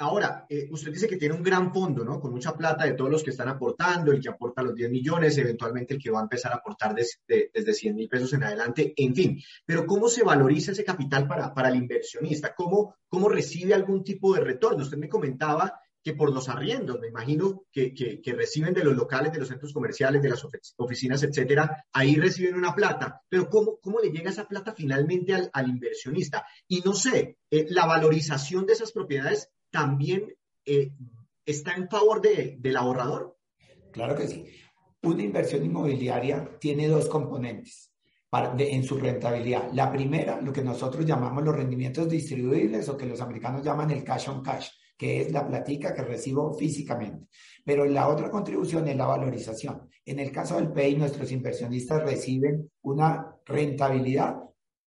Ahora, 0.03 0.45
eh, 0.49 0.67
usted 0.69 0.91
dice 0.91 1.07
que 1.07 1.15
tiene 1.15 1.33
un 1.33 1.41
gran 1.41 1.73
fondo, 1.73 2.03
¿no? 2.03 2.19
Con 2.19 2.31
mucha 2.31 2.53
plata 2.57 2.83
de 2.83 2.91
todos 2.91 3.09
los 3.09 3.23
que 3.23 3.29
están 3.29 3.47
aportando, 3.47 4.11
el 4.11 4.19
que 4.19 4.27
aporta 4.27 4.61
los 4.61 4.75
10 4.75 4.91
millones, 4.91 5.37
eventualmente 5.37 5.93
el 5.93 6.03
que 6.03 6.11
va 6.11 6.19
a 6.19 6.23
empezar 6.23 6.51
a 6.51 6.55
aportar 6.55 6.93
desde, 6.93 7.49
desde 7.53 7.73
100 7.73 7.95
mil 7.95 8.09
pesos 8.09 8.33
en 8.33 8.43
adelante, 8.43 8.93
en 8.97 9.15
fin. 9.15 9.41
Pero 9.65 9.85
¿cómo 9.85 10.09
se 10.09 10.25
valoriza 10.25 10.73
ese 10.73 10.83
capital 10.83 11.25
para, 11.25 11.53
para 11.53 11.69
el 11.69 11.77
inversionista? 11.77 12.53
¿Cómo, 12.53 12.95
¿Cómo 13.07 13.29
recibe 13.29 13.73
algún 13.73 14.03
tipo 14.03 14.35
de 14.35 14.41
retorno? 14.41 14.83
Usted 14.83 14.97
me 14.97 15.07
comentaba 15.07 15.79
que 16.03 16.15
por 16.15 16.33
los 16.33 16.49
arriendos, 16.49 16.99
me 16.99 17.07
imagino 17.07 17.63
que, 17.71 17.93
que, 17.93 18.33
reciben 18.33 18.73
de 18.73 18.83
los 18.83 18.93
locales, 18.93 19.31
de 19.31 19.39
los 19.39 19.47
centros 19.47 19.71
comerciales, 19.71 20.21
de 20.21 20.31
las 20.31 20.45
oficinas, 20.75 21.23
etcétera, 21.23 21.85
ahí 21.93 22.15
reciben 22.15 22.55
una 22.55 22.75
plata. 22.75 23.21
Pero 23.29 23.49
¿cómo, 23.49 23.79
cómo 23.81 24.01
le 24.01 24.11
llega 24.11 24.31
esa 24.31 24.49
plata 24.49 24.73
finalmente 24.75 25.33
al, 25.33 25.49
al 25.53 25.69
inversionista? 25.69 26.45
Y 26.67 26.81
no 26.81 26.93
sé, 26.93 27.37
eh, 27.49 27.67
la 27.69 27.85
valorización 27.85 28.65
de 28.65 28.73
esas 28.73 28.91
propiedades 28.91 29.49
también 29.73 30.31
eh, 30.65 30.91
está 31.43 31.73
en 31.73 31.89
favor 31.89 32.21
de, 32.21 32.57
del 32.59 32.77
ahorrador? 32.77 33.37
Claro 33.91 34.15
que 34.15 34.27
sí. 34.27 34.45
Una 35.01 35.23
inversión 35.23 35.65
inmobiliaria 35.65 36.57
tiene 36.59 36.87
dos 36.87 37.07
componentes 37.07 37.91
en 38.31 38.83
su 38.83 38.97
rentabilidad. 38.97 39.71
La 39.73 39.91
primera, 39.91 40.39
lo 40.39 40.53
que 40.53 40.63
nosotros 40.63 41.05
llamamos 41.05 41.43
los 41.43 41.55
rendimientos 41.55 42.07
distribuibles 42.07 42.87
o 42.87 42.95
que 42.95 43.07
los 43.07 43.19
americanos 43.19 43.63
llaman 43.63 43.91
el 43.91 44.03
cash 44.03 44.29
on 44.29 44.43
cash, 44.43 44.69
que 44.97 45.21
es 45.21 45.31
la 45.31 45.45
platica 45.45 45.93
que 45.93 46.03
recibo 46.03 46.53
físicamente. 46.53 47.27
Pero 47.65 47.85
la 47.85 48.07
otra 48.07 48.29
contribución 48.29 48.87
es 48.87 48.95
la 48.95 49.07
valorización. 49.07 49.89
En 50.05 50.19
el 50.19 50.31
caso 50.31 50.55
del 50.55 50.71
PEI, 50.71 50.95
nuestros 50.95 51.31
inversionistas 51.31 52.03
reciben 52.03 52.71
una 52.83 53.35
rentabilidad 53.45 54.37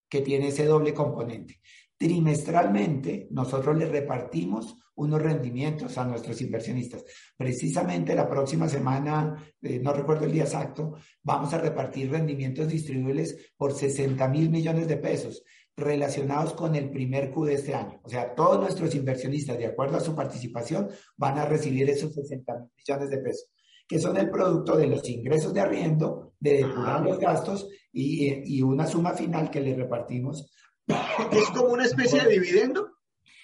que 0.09 0.21
tiene 0.23 0.49
ese 0.49 0.65
doble 0.65 0.95
componente. 0.95 1.61
Trimestralmente, 1.99 3.29
nosotros 3.31 3.77
le 3.77 3.87
repartimos 3.87 4.77
unos 4.97 5.21
rendimientos 5.21 5.97
a 5.99 6.05
nuestros 6.05 6.41
inversionistas. 6.41 7.05
Precisamente 7.37 8.15
la 8.15 8.29
próxima 8.29 8.69
semana, 8.69 9.35
eh, 9.63 9.79
no 9.79 9.93
recuerdo 9.93 10.25
el 10.25 10.33
día 10.33 10.45
exacto, 10.45 10.97
vamos 11.23 11.53
a 11.55 11.59
repartir 11.59 12.11
rendimientos 12.11 12.69
distribuibles 12.69 13.53
por 13.57 13.73
60 13.73 14.27
mil 14.29 14.51
millones 14.51 14.89
de 14.89 14.97
pesos 14.97 15.43
relacionados 15.77 16.55
con 16.55 16.75
el 16.75 16.91
primer 16.91 17.31
Q 17.31 17.45
de 17.45 17.55
este 17.55 17.75
año. 17.75 18.01
O 18.03 18.09
sea, 18.09 18.35
todos 18.35 18.61
nuestros 18.61 18.95
inversionistas, 18.95 19.59
de 19.59 19.67
acuerdo 19.67 19.99
a 19.99 20.01
su 20.01 20.15
participación, 20.15 20.89
van 21.17 21.39
a 21.39 21.45
recibir 21.45 21.89
esos 21.91 22.15
60 22.15 22.55
mil 22.55 22.71
millones 22.77 23.11
de 23.11 23.19
pesos, 23.19 23.51
que 23.87 24.01
son 24.01 24.17
el 24.17 24.31
producto 24.31 24.77
de 24.77 24.87
los 24.87 25.07
ingresos 25.09 25.53
de 25.53 25.61
arriendo, 25.61 26.33
de 26.41 26.59
depurar 26.59 27.03
los 27.03 27.19
gastos 27.19 27.69
y, 27.93 28.57
y 28.57 28.63
una 28.63 28.87
suma 28.87 29.13
final 29.13 29.51
que 29.51 29.61
le 29.61 29.75
repartimos 29.75 30.51
¿Es 30.87 31.51
como 31.51 31.73
una 31.73 31.85
especie 31.85 32.23
de 32.23 32.31
dividendo? 32.31 32.93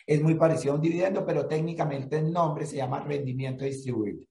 Es 0.07 0.23
muy 0.23 0.35
parecido 0.35 0.73
a 0.73 0.77
un 0.77 0.83
dividendo, 0.83 1.25
pero 1.25 1.47
técnicamente 1.47 2.19
el 2.19 2.33
nombre 2.33 2.67
se 2.67 2.77
llama 2.77 3.01
rendimiento 3.01 3.65
distribuible. 3.65 4.29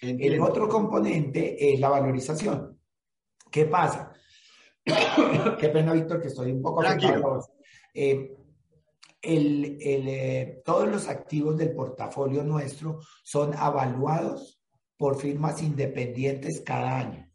El 0.00 0.40
otro 0.40 0.68
componente 0.68 1.72
es 1.72 1.78
la 1.78 1.90
valorización. 1.90 2.78
¿Qué 3.50 3.66
pasa? 3.66 4.12
Qué 5.60 5.68
pena, 5.68 5.92
Víctor, 5.92 6.22
que 6.22 6.28
estoy 6.28 6.52
un 6.52 6.62
poco 6.62 6.80
Tranquilo. 6.80 7.40
Eh, 7.92 8.36
el, 9.20 9.76
eh, 9.80 10.62
todos 10.64 10.88
los 10.88 11.08
activos 11.08 11.58
del 11.58 11.74
portafolio 11.74 12.42
nuestro 12.42 13.00
son 13.22 13.52
avaluados 13.54 14.62
por 14.96 15.18
firmas 15.18 15.62
independientes 15.62 16.62
cada 16.62 16.98
año. 16.98 17.30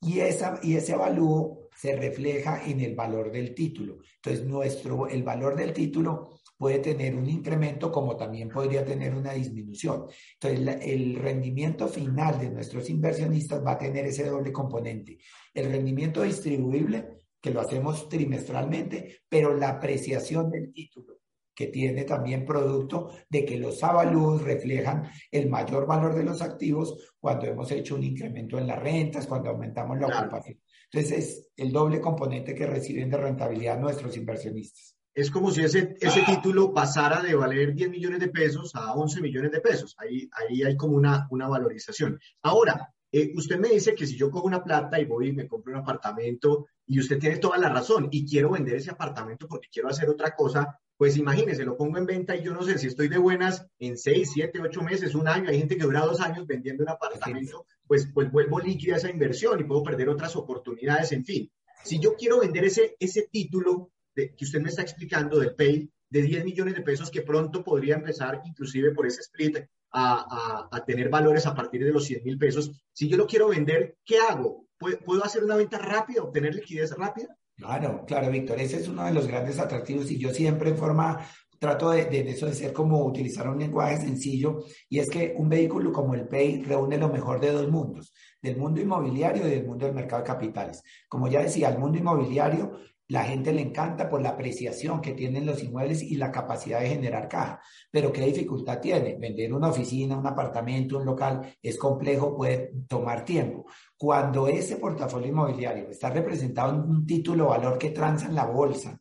Y, 0.00 0.20
esa, 0.20 0.60
y 0.62 0.76
ese 0.76 0.92
avalúo 0.92 1.55
se 1.76 1.94
refleja 1.94 2.62
en 2.66 2.80
el 2.80 2.94
valor 2.94 3.30
del 3.30 3.54
título. 3.54 3.98
Entonces, 4.16 4.46
nuestro, 4.46 5.08
el 5.08 5.22
valor 5.22 5.56
del 5.56 5.72
título 5.72 6.40
puede 6.56 6.78
tener 6.78 7.14
un 7.14 7.28
incremento 7.28 7.92
como 7.92 8.16
también 8.16 8.48
podría 8.48 8.84
tener 8.84 9.14
una 9.14 9.32
disminución. 9.32 10.06
Entonces, 10.40 10.78
el 10.82 11.16
rendimiento 11.16 11.86
final 11.86 12.38
de 12.38 12.50
nuestros 12.50 12.88
inversionistas 12.88 13.64
va 13.64 13.72
a 13.72 13.78
tener 13.78 14.06
ese 14.06 14.24
doble 14.24 14.52
componente. 14.52 15.18
El 15.52 15.70
rendimiento 15.70 16.22
distribuible, 16.22 17.22
que 17.40 17.50
lo 17.50 17.60
hacemos 17.60 18.08
trimestralmente, 18.08 19.20
pero 19.28 19.54
la 19.54 19.68
apreciación 19.68 20.50
del 20.50 20.72
título 20.72 21.15
que 21.56 21.68
tiene 21.68 22.04
también 22.04 22.44
producto 22.44 23.10
de 23.30 23.46
que 23.46 23.56
los 23.56 23.82
avalúos 23.82 24.42
reflejan 24.42 25.10
el 25.30 25.48
mayor 25.48 25.86
valor 25.86 26.14
de 26.14 26.22
los 26.22 26.42
activos 26.42 27.14
cuando 27.18 27.46
hemos 27.46 27.72
hecho 27.72 27.96
un 27.96 28.04
incremento 28.04 28.58
en 28.58 28.66
las 28.66 28.78
rentas, 28.78 29.26
cuando 29.26 29.48
aumentamos 29.50 29.98
la 29.98 30.06
ocupación. 30.06 30.60
Entonces 30.92 31.18
es 31.18 31.48
el 31.56 31.72
doble 31.72 32.00
componente 32.00 32.54
que 32.54 32.66
reciben 32.66 33.08
de 33.08 33.16
rentabilidad 33.16 33.80
nuestros 33.80 34.16
inversionistas. 34.16 34.94
Es 35.14 35.30
como 35.30 35.50
si 35.50 35.62
ese, 35.62 35.96
ese 35.98 36.22
título 36.22 36.74
pasara 36.74 37.22
de 37.22 37.34
valer 37.34 37.74
10 37.74 37.88
millones 37.88 38.20
de 38.20 38.28
pesos 38.28 38.74
a 38.74 38.92
11 38.92 39.22
millones 39.22 39.50
de 39.50 39.62
pesos. 39.62 39.96
Ahí, 39.96 40.28
ahí 40.32 40.62
hay 40.62 40.76
como 40.76 40.94
una, 40.94 41.26
una 41.30 41.48
valorización. 41.48 42.20
Ahora, 42.42 42.92
eh, 43.10 43.32
usted 43.34 43.58
me 43.58 43.68
dice 43.70 43.94
que 43.94 44.06
si 44.06 44.14
yo 44.14 44.30
cojo 44.30 44.46
una 44.46 44.62
plata 44.62 45.00
y 45.00 45.06
voy 45.06 45.28
y 45.28 45.32
me 45.32 45.48
compro 45.48 45.72
un 45.72 45.78
apartamento 45.78 46.66
y 46.86 47.00
usted 47.00 47.18
tiene 47.18 47.38
toda 47.38 47.56
la 47.56 47.70
razón 47.70 48.08
y 48.10 48.28
quiero 48.28 48.50
vender 48.50 48.76
ese 48.76 48.90
apartamento 48.90 49.48
porque 49.48 49.68
quiero 49.72 49.88
hacer 49.88 50.10
otra 50.10 50.34
cosa, 50.34 50.78
pues 50.96 51.16
imagínese, 51.16 51.64
lo 51.64 51.76
pongo 51.76 51.98
en 51.98 52.06
venta 52.06 52.36
y 52.36 52.42
yo 52.42 52.54
no 52.54 52.62
sé 52.62 52.78
si 52.78 52.86
estoy 52.86 53.08
de 53.08 53.18
buenas 53.18 53.66
en 53.78 53.98
6, 53.98 54.30
7, 54.32 54.60
8 54.62 54.82
meses, 54.82 55.14
un 55.14 55.28
año, 55.28 55.50
hay 55.50 55.58
gente 55.58 55.76
que 55.76 55.84
dura 55.84 56.00
dos 56.00 56.20
años 56.20 56.46
vendiendo 56.46 56.82
un 56.82 56.88
apartamento, 56.88 57.66
pues, 57.86 58.08
pues 58.12 58.30
vuelvo 58.30 58.60
líquida 58.60 58.96
esa 58.96 59.10
inversión 59.10 59.60
y 59.60 59.64
puedo 59.64 59.82
perder 59.82 60.08
otras 60.08 60.34
oportunidades, 60.36 61.12
en 61.12 61.24
fin. 61.24 61.50
Si 61.84 62.00
yo 62.00 62.14
quiero 62.14 62.40
vender 62.40 62.64
ese, 62.64 62.96
ese 62.98 63.28
título 63.30 63.92
que 64.14 64.44
usted 64.44 64.60
me 64.60 64.70
está 64.70 64.82
explicando 64.82 65.38
del 65.38 65.54
PAY 65.54 65.90
de 66.08 66.22
10 66.22 66.44
millones 66.44 66.74
de 66.74 66.82
pesos 66.82 67.10
que 67.10 67.22
pronto 67.22 67.62
podría 67.62 67.96
empezar 67.96 68.40
inclusive 68.46 68.92
por 68.92 69.06
ese 69.06 69.20
split 69.20 69.58
a, 69.92 70.68
a, 70.70 70.84
tener 70.84 71.08
valores 71.08 71.46
a 71.46 71.54
partir 71.54 71.84
de 71.84 71.92
los 71.92 72.04
100 72.04 72.24
mil 72.24 72.38
pesos, 72.38 72.70
si 72.92 73.08
yo 73.08 73.16
lo 73.16 73.26
quiero 73.26 73.48
vender, 73.48 73.96
¿qué 74.04 74.18
hago? 74.18 74.66
¿Puedo 74.78 75.24
hacer 75.24 75.42
una 75.42 75.56
venta 75.56 75.78
rápida, 75.78 76.22
obtener 76.22 76.54
liquidez 76.54 76.92
rápida? 76.92 77.34
Claro, 77.56 78.04
claro, 78.06 78.30
Víctor, 78.30 78.60
ese 78.60 78.76
es 78.80 78.88
uno 78.88 79.04
de 79.04 79.14
los 79.14 79.26
grandes 79.26 79.58
atractivos 79.58 80.10
y 80.10 80.18
yo 80.18 80.30
siempre 80.30 80.70
en 80.70 80.76
forma 80.76 81.26
trato 81.58 81.90
de, 81.90 82.06
eso 82.28 82.44
de 82.44 82.52
ser 82.52 82.72
como 82.74 83.02
utilizar 83.04 83.48
un 83.48 83.58
lenguaje 83.58 83.96
sencillo 83.96 84.58
y 84.90 84.98
es 84.98 85.08
que 85.08 85.34
un 85.38 85.48
vehículo 85.48 85.90
como 85.90 86.14
el 86.14 86.28
PAY 86.28 86.64
reúne 86.64 86.98
lo 86.98 87.08
mejor 87.08 87.40
de 87.40 87.52
dos 87.52 87.70
mundos, 87.70 88.12
del 88.42 88.58
mundo 88.58 88.80
inmobiliario 88.80 89.46
y 89.46 89.50
del 89.50 89.66
mundo 89.66 89.86
del 89.86 89.94
mercado 89.94 90.22
de 90.22 90.28
capitales. 90.28 90.82
Como 91.08 91.28
ya 91.28 91.40
decía, 91.40 91.70
el 91.70 91.78
mundo 91.78 91.98
inmobiliario 91.98 92.78
la 93.08 93.24
gente 93.24 93.52
le 93.52 93.62
encanta 93.62 94.08
por 94.08 94.20
la 94.20 94.30
apreciación 94.30 95.00
que 95.00 95.12
tienen 95.12 95.46
los 95.46 95.62
inmuebles 95.62 96.02
y 96.02 96.16
la 96.16 96.32
capacidad 96.32 96.80
de 96.80 96.88
generar 96.88 97.28
caja. 97.28 97.60
Pero 97.90 98.12
¿qué 98.12 98.22
dificultad 98.22 98.80
tiene? 98.80 99.16
Vender 99.16 99.52
una 99.52 99.68
oficina, 99.68 100.18
un 100.18 100.26
apartamento, 100.26 100.98
un 100.98 101.06
local 101.06 101.54
es 101.62 101.78
complejo, 101.78 102.36
puede 102.36 102.72
tomar 102.88 103.24
tiempo. 103.24 103.66
Cuando 103.96 104.48
ese 104.48 104.76
portafolio 104.76 105.28
inmobiliario 105.28 105.88
está 105.88 106.10
representado 106.10 106.74
en 106.74 106.80
un 106.80 107.06
título 107.06 107.46
valor 107.46 107.78
que 107.78 107.90
transa 107.90 108.26
en 108.26 108.34
la 108.34 108.46
bolsa, 108.46 109.00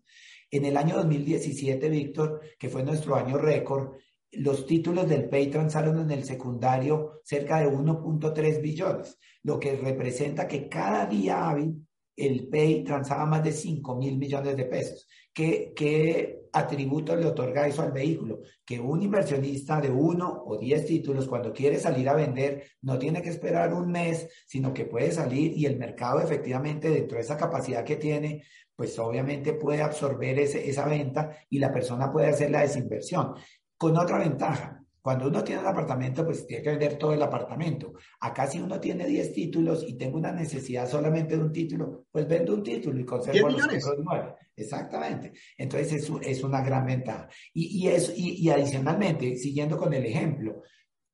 en 0.51 0.65
el 0.65 0.77
año 0.77 0.97
2017, 0.97 1.89
Víctor, 1.89 2.41
que 2.59 2.69
fue 2.69 2.83
nuestro 2.83 3.15
año 3.15 3.37
récord, 3.37 3.95
los 4.31 4.65
títulos 4.65 5.07
del 5.07 5.29
PEI 5.29 5.47
transaron 5.47 5.99
en 5.99 6.11
el 6.11 6.23
secundario 6.23 7.21
cerca 7.23 7.59
de 7.59 7.67
1.3 7.67 8.61
billones, 8.61 9.17
lo 9.43 9.59
que 9.59 9.75
representa 9.75 10.47
que 10.47 10.67
cada 10.67 11.05
día 11.05 11.49
hábil 11.49 11.84
el 12.15 12.47
PEI 12.47 12.83
transaba 12.83 13.25
más 13.25 13.43
de 13.43 13.51
5 13.51 13.95
mil 13.95 14.17
millones 14.17 14.55
de 14.55 14.65
pesos. 14.65 15.07
¿Qué, 15.33 15.73
¿Qué 15.75 16.45
atributo 16.53 17.15
le 17.15 17.25
otorga 17.25 17.67
eso 17.67 17.81
al 17.81 17.91
vehículo? 17.91 18.39
Que 18.65 18.79
un 18.79 19.01
inversionista 19.01 19.81
de 19.81 19.89
uno 19.89 20.43
o 20.45 20.57
diez 20.57 20.85
títulos, 20.85 21.27
cuando 21.27 21.51
quiere 21.51 21.77
salir 21.77 22.07
a 22.07 22.13
vender, 22.13 22.63
no 22.81 22.97
tiene 22.97 23.21
que 23.21 23.29
esperar 23.29 23.73
un 23.73 23.91
mes, 23.91 24.29
sino 24.47 24.73
que 24.73 24.85
puede 24.85 25.11
salir 25.11 25.51
y 25.57 25.65
el 25.65 25.77
mercado 25.77 26.21
efectivamente, 26.21 26.89
dentro 26.89 27.17
de 27.17 27.23
esa 27.23 27.35
capacidad 27.35 27.83
que 27.83 27.97
tiene, 27.97 28.43
pues 28.75 28.97
obviamente 28.99 29.53
puede 29.53 29.81
absorber 29.81 30.39
ese, 30.39 30.69
esa 30.69 30.87
venta 30.87 31.37
y 31.49 31.59
la 31.59 31.73
persona 31.73 32.11
puede 32.11 32.27
hacer 32.27 32.51
la 32.51 32.61
desinversión. 32.61 33.33
Con 33.77 33.97
otra 33.97 34.19
ventaja, 34.19 34.84
cuando 35.05 35.27
uno 35.27 35.43
tiene 35.43 35.61
un 35.61 35.67
apartamento, 35.67 36.25
pues 36.25 36.47
tiene 36.47 36.63
que 36.63 36.69
vender 36.71 36.97
todo 36.97 37.13
el 37.13 37.21
apartamento. 37.21 37.93
Acá 38.21 38.47
si 38.47 38.59
uno 38.59 38.79
tiene 38.79 39.05
10 39.05 39.33
títulos 39.33 39.85
y 39.87 39.99
tengo 39.99 40.17
una 40.17 40.31
necesidad 40.31 40.89
solamente 40.89 41.37
de 41.37 41.43
un 41.43 41.51
título, 41.51 42.07
pues 42.11 42.27
vendo 42.27 42.55
un 42.55 42.63
título 42.63 42.99
y 42.99 43.05
conservo 43.05 43.49
los 43.49 43.63
otros 43.65 43.99
9. 44.03 44.35
Exactamente. 44.55 45.33
Entonces 45.59 45.93
es, 45.93 46.11
es 46.23 46.43
una 46.43 46.63
gran 46.63 46.87
ventaja. 46.87 47.29
Y, 47.53 47.87
y, 47.87 47.95
y, 48.15 48.47
y 48.47 48.49
adicionalmente, 48.49 49.35
siguiendo 49.35 49.77
con 49.77 49.93
el 49.93 50.07
ejemplo, 50.07 50.63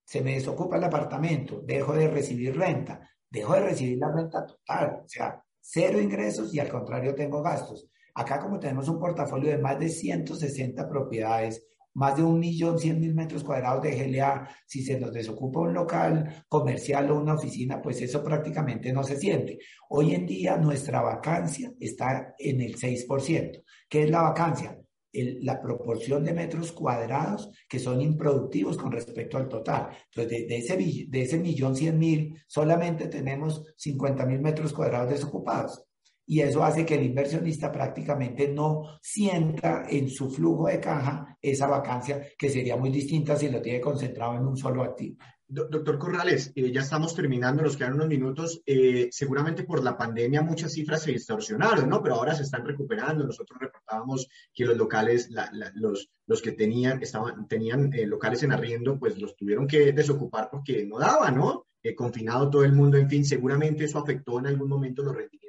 se 0.06 0.21
me 0.21 0.36
desocupa 0.36 0.77
el 0.77 0.86
apartamento, 0.86 1.60
dejo 1.62 1.93
de 1.93 2.08
recibir 2.08 2.58
renta, 2.58 3.12
dejo 3.30 3.56
de 3.56 3.60
recibir 3.60 3.97
la 3.97 4.10
renta 4.10 4.45
total, 4.45 5.01
o 5.04 5.10
sea, 5.10 5.43
cero 5.60 5.99
ingresos 5.99 6.54
y 6.54 6.62
al 6.62 6.69
contrario 6.69 7.13
tengo 7.13 7.41
gastos. 7.41 7.89
Acá 8.15 8.39
como 8.39 8.58
tenemos 8.58 8.88
un 8.88 8.99
portafolio 8.99 9.51
de 9.51 9.58
más 9.58 9.77
de 9.77 9.89
160 9.89 10.88
propiedades, 10.88 11.67
más 11.93 12.15
de 12.15 12.23
un 12.23 12.39
millón 12.39 12.80
cien 12.80 12.99
mil 12.99 13.13
metros 13.13 13.43
cuadrados 13.43 13.84
de 13.84 13.95
GLA, 13.95 14.49
si 14.65 14.84
se 14.84 14.99
nos 14.99 15.12
desocupa 15.13 15.62
un 15.62 15.73
local 15.73 16.45
comercial 16.47 17.12
o 17.12 17.19
una 17.19 17.36
oficina, 17.36 17.82
pues 17.82 18.01
eso 18.01 18.23
prácticamente 18.23 18.93
no 18.93 19.04
se 19.04 19.17
siente. 19.17 19.60
Hoy 19.89 20.13
en 20.13 20.25
día 20.25 20.58
nuestra 20.58 21.01
vacancia 21.01 21.71
está 21.80 22.36
en 22.38 22.62
el 22.62 22.75
6%. 22.77 23.63
¿Qué 23.89 24.04
es 24.04 24.10
la 24.10 24.21
vacancia? 24.21 24.77
la 25.13 25.62
proporción 25.62 26.23
de 26.23 26.32
metros 26.32 26.71
cuadrados 26.71 27.51
que 27.67 27.80
son 27.80 28.01
improductivos 28.01 28.77
con 28.77 28.93
respecto 28.93 29.38
al 29.38 29.49
total. 29.49 29.89
Entonces, 30.06 30.47
de, 30.47 30.58
ese, 30.58 30.77
de 30.77 31.21
ese 31.21 31.38
millón 31.38 31.75
cien 31.75 31.99
mil, 31.99 32.41
solamente 32.47 33.08
tenemos 33.08 33.62
50 33.75 34.25
mil 34.25 34.39
metros 34.39 34.71
cuadrados 34.71 35.10
desocupados 35.10 35.86
y 36.25 36.41
eso 36.41 36.63
hace 36.63 36.86
que 36.86 36.95
el 36.95 37.03
inversionista 37.03 37.71
prácticamente 37.71 38.47
no 38.47 38.99
sienta 39.01 39.86
en 39.89 40.10
su 40.10 40.29
flujo 40.29 40.67
de 40.67 40.79
caja 40.79 41.38
esa 41.41 41.67
vacancia 41.67 42.25
que 42.38 42.49
sería 42.49 42.77
muy 42.77 42.89
distinta 42.89 43.36
si 43.36 43.49
lo 43.49 43.62
tiene 43.62 43.81
concentrado 43.81 44.36
en 44.36 44.45
un 44.45 44.57
solo 44.57 44.84
activo. 44.84 45.17
Doctor 45.53 45.99
Corrales, 45.99 46.53
eh, 46.55 46.71
ya 46.71 46.79
estamos 46.79 47.13
terminando, 47.13 47.62
nos 47.62 47.75
quedan 47.75 47.95
unos 47.95 48.07
minutos. 48.07 48.62
Eh, 48.65 49.10
seguramente 49.12 49.65
por 49.65 49.84
la 49.84 49.97
pandemia 49.97 50.41
muchas 50.41 50.71
cifras 50.71 51.03
se 51.03 51.12
distorsionaron, 51.12 51.89
¿no? 51.89 52.01
Pero 52.01 52.15
ahora 52.15 52.34
se 52.34 52.43
están 52.43 52.65
recuperando. 52.65 53.25
Nosotros 53.25 53.60
reportábamos 53.60 54.29
que 54.53 54.63
los 54.63 54.77
locales, 54.77 55.29
los, 55.73 56.10
los 56.25 56.41
que 56.41 56.53
tenían, 56.53 57.03
estaban, 57.03 57.49
tenían 57.49 57.91
eh, 57.93 58.05
locales 58.07 58.43
en 58.43 58.53
arriendo, 58.53 58.97
pues 58.97 59.19
los 59.19 59.36
tuvieron 59.36 59.67
que 59.67 59.91
desocupar 59.91 60.49
porque 60.49 60.86
no 60.86 60.97
daba, 60.97 61.29
¿no? 61.31 61.65
confinado 61.95 62.47
todo 62.51 62.63
el 62.63 62.73
mundo, 62.73 62.97
en 62.97 63.10
fin, 63.10 63.25
seguramente 63.25 63.86
eso 63.86 63.97
afectó 63.97 64.38
en 64.38 64.45
algún 64.45 64.69
momento 64.69 65.01
los 65.01 65.15
rendimientos 65.15 65.40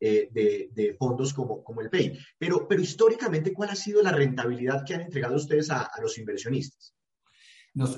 eh, 0.00 0.28
de, 0.32 0.94
fondos 0.98 1.32
como, 1.32 1.80
el 1.80 1.90
PEI. 1.90 2.18
Pero, 2.38 2.66
pero 2.68 2.80
históricamente, 2.80 3.52
¿cuál 3.52 3.70
ha 3.70 3.76
sido 3.76 4.02
la 4.02 4.12
rentabilidad 4.12 4.84
que 4.84 4.94
han 4.94 5.02
entregado 5.02 5.36
ustedes 5.36 5.70
a, 5.70 5.90
los 6.00 6.18
inversionistas? 6.18 6.94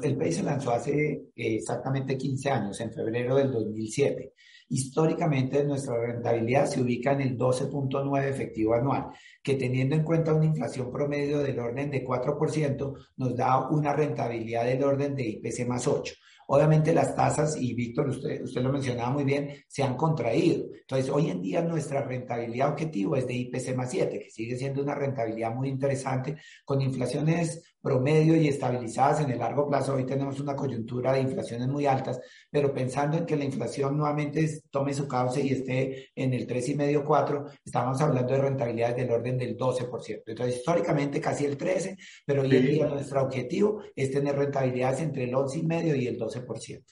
el 0.02 0.16
PEI 0.16 0.32
se 0.32 0.42
lanzó 0.42 0.70
hace 0.70 1.12
eh, 1.12 1.56
exactamente 1.56 2.16
15 2.16 2.50
años, 2.50 2.80
en 2.80 2.92
febrero 2.92 3.36
del 3.36 3.52
2007. 3.52 4.32
Históricamente 4.68 5.62
nuestra 5.64 6.00
rentabilidad 6.00 6.66
se 6.66 6.80
ubica 6.80 7.12
en 7.12 7.20
el 7.20 7.38
12.9 7.38 8.24
efectivo 8.24 8.74
anual, 8.74 9.10
que 9.42 9.54
teniendo 9.54 9.94
en 9.94 10.02
cuenta 10.02 10.34
una 10.34 10.46
inflación 10.46 10.90
promedio 10.90 11.38
del 11.38 11.58
orden 11.58 11.90
de 11.90 12.04
4%, 12.04 12.94
nos 13.16 13.36
da 13.36 13.68
una 13.68 13.92
rentabilidad 13.92 14.64
del 14.64 14.82
orden 14.82 15.14
de 15.14 15.28
IPC 15.28 15.66
más 15.66 15.86
8. 15.86 16.14
Obviamente 16.48 16.94
las 16.94 17.14
tasas, 17.14 17.56
y 17.60 17.74
Víctor, 17.74 18.08
usted, 18.08 18.42
usted 18.42 18.62
lo 18.62 18.72
mencionaba 18.72 19.10
muy 19.10 19.24
bien, 19.24 19.50
se 19.68 19.82
han 19.82 19.96
contraído. 19.96 20.66
Entonces, 20.80 21.10
hoy 21.10 21.30
en 21.30 21.42
día 21.42 21.62
nuestra 21.62 22.02
rentabilidad 22.02 22.70
objetivo 22.70 23.16
es 23.16 23.26
de 23.26 23.34
IPC 23.34 23.74
más 23.76 23.90
7, 23.90 24.18
que 24.18 24.30
sigue 24.30 24.56
siendo 24.56 24.82
una 24.82 24.94
rentabilidad 24.94 25.54
muy 25.54 25.68
interesante, 25.68 26.36
con 26.64 26.80
inflaciones 26.80 27.75
promedio 27.86 28.34
y 28.34 28.48
estabilizadas 28.48 29.20
en 29.20 29.30
el 29.30 29.38
largo 29.38 29.68
plazo. 29.68 29.94
Hoy 29.94 30.04
tenemos 30.04 30.40
una 30.40 30.56
coyuntura 30.56 31.12
de 31.12 31.20
inflaciones 31.20 31.68
muy 31.68 31.86
altas, 31.86 32.20
pero 32.50 32.74
pensando 32.74 33.16
en 33.16 33.24
que 33.24 33.36
la 33.36 33.44
inflación 33.44 33.96
nuevamente 33.96 34.60
tome 34.72 34.92
su 34.92 35.06
cauce 35.06 35.40
y 35.40 35.52
esté 35.52 36.08
en 36.16 36.34
el 36.34 36.48
3,5-4, 36.48 37.60
estamos 37.64 38.00
hablando 38.00 38.32
de 38.32 38.40
rentabilidades 38.40 38.96
del 38.96 39.12
orden 39.12 39.38
del 39.38 39.56
12%. 39.56 40.22
Entonces, 40.26 40.56
históricamente 40.56 41.20
casi 41.20 41.44
el 41.44 41.56
13%, 41.56 41.96
pero 42.26 42.42
hoy 42.42 42.56
en 42.56 42.66
día 42.66 42.88
nuestro 42.88 43.22
objetivo 43.22 43.80
es 43.94 44.10
tener 44.10 44.34
rentabilidades 44.34 45.02
entre 45.02 45.22
el 45.22 45.34
11,5% 45.34 45.96
y 45.96 46.08
el 46.08 46.18
12%. 46.18 46.84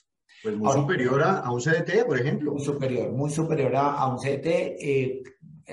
Pues 0.43 0.57
muy 0.57 0.71
superior 0.73 1.23
a, 1.23 1.51
un 1.51 1.59
CDT, 1.59 2.05
por 2.05 2.19
ejemplo. 2.19 2.53
Muy 2.53 2.63
superior, 2.63 3.11
muy 3.11 3.31
superior 3.31 3.75
a, 3.75 4.07
un 4.07 4.17
CDT. 4.17 4.45
Eh, 4.45 5.23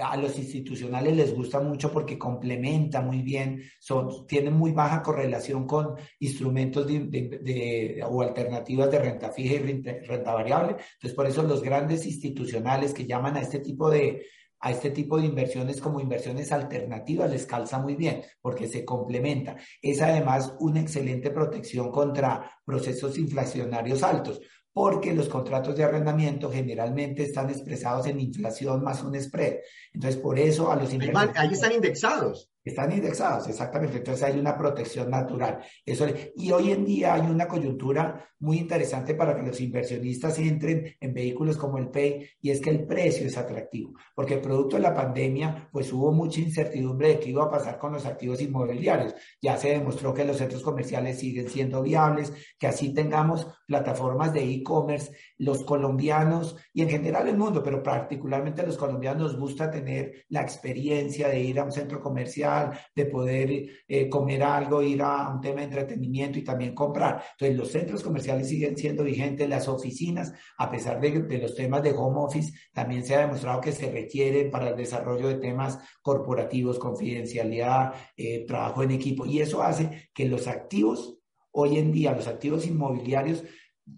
a 0.01 0.17
los 0.17 0.39
institucionales 0.39 1.17
les 1.17 1.35
gusta 1.35 1.61
mucho 1.61 1.93
porque 1.93 2.19
complementa 2.19 3.01
muy 3.01 3.23
bien, 3.23 3.63
son, 3.79 4.27
tienen 4.27 4.55
muy 4.55 4.73
baja 4.73 5.03
correlación 5.03 5.67
con 5.67 5.97
instrumentos 6.19 6.87
de, 6.87 8.03
o 8.09 8.23
alternativas 8.23 8.91
de 8.91 8.99
renta 8.99 9.31
fija 9.31 9.55
y 9.55 9.59
renta, 9.59 10.35
variable. 10.35 10.77
Entonces, 10.95 11.15
por 11.15 11.27
eso 11.27 11.43
los 11.43 11.63
grandes 11.63 12.07
institucionales 12.07 12.95
que 12.95 13.07
llaman 13.07 13.37
a 13.37 13.41
este 13.41 13.59
tipo 13.59 13.91
de 13.91 14.27
a 14.65 14.71
este 14.71 14.91
tipo 14.91 15.19
de 15.19 15.27
inversiones 15.27 15.81
como 15.81 15.99
inversiones 15.99 16.53
alternativas 16.53 17.29
les 17.29 17.47
calza 17.47 17.81
muy 17.81 17.97
bien 17.97 18.23
porque 18.41 18.69
se 18.69 18.85
complementa. 18.85 19.57
Es 19.83 20.01
además 20.01 20.55
una 20.61 20.81
excelente 20.81 21.33
protección 21.33 21.91
contra 21.91 22.49
procesos 22.65 23.19
inflacionarios 23.19 24.05
altos 24.05 24.41
porque 24.73 25.13
los 25.13 25.29
contratos 25.29 25.77
de 25.77 25.85
arrendamiento 25.85 26.51
generalmente 26.51 27.25
están 27.25 27.51
expresados 27.51 28.07
en 28.07 28.21
inflación 28.21 28.83
más 28.83 29.03
un 29.03 29.21
spread. 29.21 29.57
Entonces, 29.93 30.21
por 30.21 30.39
eso 30.39 30.71
a 30.71 30.77
los 30.77 30.93
Ahí 30.93 31.53
están 31.53 31.73
indexados. 31.73 32.52
Están 32.65 32.93
indexados, 32.93 33.49
exactamente. 33.49 33.99
Entonces 33.99 34.23
hay 34.23 34.39
una 34.39 34.57
protección 34.57 35.11
natural. 35.11 35.59
Eso, 35.85 36.07
y 36.37 36.53
hoy 36.53 36.71
en 36.71 36.85
día 36.85 37.15
hay 37.15 37.23
una 37.23 37.49
coyuntura 37.49 38.29
muy 38.39 38.59
interesante 38.59 39.15
para 39.15 39.37
que 39.37 39.43
los 39.43 39.61
inversionistas 39.61 40.39
entren 40.39 40.97
en 41.01 41.15
vehículos 41.15 41.57
como 41.57 41.79
el 41.79 41.89
PEI 41.91 42.29
y 42.41 42.51
es 42.51 42.61
que 42.61 42.71
el 42.71 42.87
precio 42.87 43.27
es 43.27 43.37
atractivo. 43.37 43.95
Porque 44.15 44.39
producto 44.39 44.77
de 44.77 44.83
la 44.83 44.95
pandemia, 44.95 45.69
pues 45.73 45.93
hubo 45.93 46.13
mucha 46.13 46.41
incertidumbre 46.41 47.09
de 47.09 47.21
qué 47.21 47.31
iba 47.31 47.45
a 47.45 47.51
pasar 47.51 47.79
con 47.79 47.93
los 47.93 48.07
activos 48.07 48.41
inmobiliarios. 48.41 49.15
Ya 49.41 49.57
se 49.57 49.71
demostró 49.71 50.15
que 50.15 50.25
los 50.25 50.37
centros 50.37 50.63
comerciales 50.63 51.19
siguen 51.19 51.49
siendo 51.49 51.83
viables, 51.83 52.33
que 52.59 52.67
así 52.69 52.95
tengamos 52.95 53.47
plataformas 53.67 54.33
de 54.33 54.45
e-commerce. 54.45 55.13
Los 55.39 55.65
colombianos 55.65 56.57
y 56.73 56.83
en 56.83 56.91
general 56.91 57.29
el 57.29 57.37
mundo, 57.37 57.63
pero 57.63 57.83
particularmente 57.83 58.65
los 58.65 58.77
colombianos 58.77 59.33
nos 59.33 59.41
gusta 59.41 59.71
tener 59.71 60.25
la 60.29 60.43
experiencia 60.43 61.29
de 61.29 61.41
ir 61.41 61.59
a 61.59 61.65
un 61.65 61.73
centro 61.73 62.01
comercial 62.01 62.52
de 62.95 63.07
poder 63.07 63.51
eh, 63.89 64.09
comer 64.09 64.43
algo, 64.43 64.83
ir 64.83 65.03
a 65.03 65.29
un 65.29 65.41
tema 65.41 65.61
de 65.61 65.67
entretenimiento 65.67 66.39
y 66.39 66.45
también 66.45 66.75
comprar. 66.75 67.23
Entonces, 67.33 67.57
los 67.57 67.71
centros 67.71 68.03
comerciales 68.03 68.49
siguen 68.49 68.77
siendo 68.77 69.05
vigentes, 69.05 69.49
las 69.49 69.69
oficinas, 69.69 70.33
a 70.59 70.71
pesar 70.71 71.01
de, 71.01 71.39
los 71.39 71.55
temas 71.55 71.83
de 71.83 71.93
home 71.93 72.21
office, 72.21 72.53
también 72.73 73.05
se 73.05 73.15
ha 73.15 73.21
demostrado 73.21 73.61
que 73.61 73.73
se 73.73 73.91
requieren 73.91 74.51
para 74.51 74.71
el 74.71 74.77
desarrollo 74.77 75.29
de 75.29 75.37
temas 75.37 75.79
corporativos, 76.03 76.79
confidencialidad, 76.79 77.95
eh, 78.17 78.45
trabajo 78.47 78.83
en 78.83 78.93
equipo. 78.93 79.27
Y 79.27 79.41
eso 79.41 79.63
hace 79.63 80.09
que 80.15 80.27
los 80.27 80.47
activos, 80.49 81.19
hoy 81.51 81.79
en 81.79 81.93
día, 81.93 82.13
los 82.13 82.29
activos 82.29 82.67
inmobiliarios, 82.67 83.45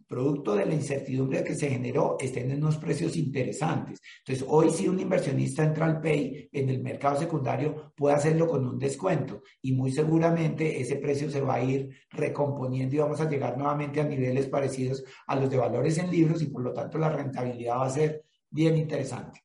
producto 0.09 0.55
de 0.55 0.67
la 0.67 0.75
incertidumbre 0.75 1.45
que 1.45 1.55
se 1.55 1.71
generó, 1.71 2.17
estén 2.19 2.51
en 2.51 2.59
unos 2.59 2.79
precios 2.79 3.17
interesantes. 3.17 4.01
Entonces, 4.19 4.47
hoy 4.49 4.71
si 4.71 4.89
un 4.89 4.99
inversionista 4.99 5.65
entra 5.65 5.87
al 5.87 6.01
PEI 6.01 6.49
en 6.53 6.69
el 6.71 6.83
mercado 6.83 7.19
secundario, 7.19 7.93
puede 7.95 8.17
hacerlo 8.17 8.47
con 8.47 8.67
un 8.67 8.79
descuento 8.79 9.43
y 9.63 9.73
muy 9.73 9.93
seguramente 9.93 10.81
ese 10.81 10.97
precio 10.97 11.31
se 11.31 11.41
va 11.41 11.55
a 11.55 11.65
ir 11.65 11.91
recomponiendo 12.11 12.97
y 12.97 12.99
vamos 12.99 13.21
a 13.21 13.29
llegar 13.29 13.59
nuevamente 13.59 14.01
a 14.01 14.05
niveles 14.05 14.47
parecidos 14.47 15.05
a 15.27 15.37
los 15.37 15.51
de 15.51 15.57
valores 15.57 15.99
en 15.99 16.11
libros 16.11 16.43
y 16.43 16.47
por 16.47 16.63
lo 16.63 16.73
tanto 16.73 16.99
la 16.99 17.11
rentabilidad 17.11 17.79
va 17.79 17.87
a 17.87 17.91
ser 17.91 18.25
bien 18.51 18.77
interesante. 18.77 19.44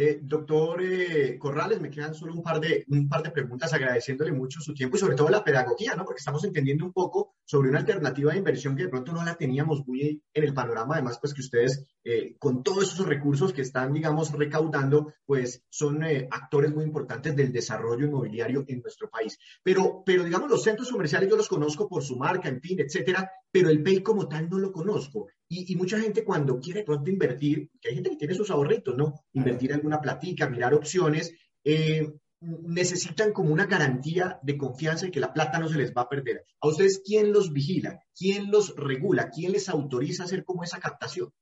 Eh, 0.00 0.20
doctor 0.22 0.80
eh, 0.80 1.36
Corrales, 1.40 1.80
me 1.80 1.90
quedan 1.90 2.14
solo 2.14 2.32
un 2.32 2.40
par, 2.40 2.60
de, 2.60 2.84
un 2.86 3.08
par 3.08 3.20
de 3.20 3.32
preguntas 3.32 3.72
agradeciéndole 3.72 4.30
mucho 4.30 4.60
su 4.60 4.72
tiempo 4.72 4.96
y 4.96 5.00
sobre 5.00 5.16
todo 5.16 5.28
la 5.28 5.42
pedagogía, 5.42 5.96
¿no? 5.96 6.04
Porque 6.04 6.20
estamos 6.20 6.44
entendiendo 6.44 6.84
un 6.84 6.92
poco 6.92 7.34
sobre 7.44 7.70
una 7.70 7.80
alternativa 7.80 8.30
de 8.30 8.38
inversión 8.38 8.76
que 8.76 8.84
de 8.84 8.90
pronto 8.90 9.12
no 9.12 9.24
la 9.24 9.34
teníamos 9.34 9.84
muy 9.88 10.22
en 10.32 10.44
el 10.44 10.54
panorama, 10.54 10.94
además 10.94 11.18
pues 11.20 11.34
que 11.34 11.40
ustedes 11.40 11.84
eh, 12.04 12.36
con 12.38 12.62
todos 12.62 12.92
esos 12.92 13.08
recursos 13.08 13.52
que 13.52 13.62
están, 13.62 13.92
digamos, 13.92 14.30
recaudando, 14.30 15.12
pues 15.26 15.64
son 15.68 16.04
actores 16.30 16.72
muy 16.72 16.84
importantes 16.84 17.34
del 17.34 17.50
desarrollo 17.50 18.06
inmobiliario 18.06 18.64
en 18.68 18.80
nuestro 18.80 19.10
país. 19.10 19.36
Pero, 19.64 20.04
pero 20.06 20.22
digamos, 20.22 20.48
los 20.48 20.62
centros 20.62 20.92
comerciales 20.92 21.28
yo 21.28 21.36
los 21.36 21.48
conozco 21.48 21.88
por 21.88 22.04
su 22.04 22.16
marca, 22.16 22.48
en 22.48 22.60
fin, 22.60 22.78
etcétera, 22.78 23.28
pero 23.50 23.68
el 23.68 23.82
PEI 23.82 24.00
como 24.04 24.28
tal 24.28 24.48
no 24.48 24.60
lo 24.60 24.70
conozco. 24.70 25.26
Y, 25.50 25.74
mucha 25.76 25.98
gente 25.98 26.24
cuando 26.24 26.60
quiere 26.60 26.82
pronto 26.82 27.10
invertir, 27.10 27.70
que 27.80 27.88
hay 27.88 27.94
gente 27.94 28.10
que 28.10 28.16
tiene 28.16 28.34
sus 28.34 28.50
ahorritos, 28.50 28.94
¿no? 28.96 29.14
Invertir 29.32 29.72
alguna 29.72 30.00
platica, 30.00 30.48
mirar 30.48 30.74
opciones, 30.74 31.32
eh, 31.64 32.06
necesitan 32.40 33.32
como 33.32 33.52
una 33.52 33.66
garantía 33.66 34.38
de 34.42 34.58
confianza 34.58 35.06
y 35.06 35.10
que 35.10 35.20
la 35.20 35.32
plata 35.32 35.58
no 35.58 35.68
se 35.68 35.78
les 35.78 35.92
va 35.92 36.02
a 36.02 36.08
perder. 36.08 36.44
¿A 36.60 36.68
ustedes 36.68 37.02
quién 37.04 37.32
los 37.32 37.52
vigila? 37.52 37.98
¿Quién 38.14 38.50
los 38.50 38.76
regula? 38.76 39.30
¿Quién 39.30 39.52
les 39.52 39.68
autoriza 39.68 40.22
a 40.22 40.26
hacer 40.26 40.44
como 40.44 40.62
esa 40.62 40.78
captación? 40.78 41.32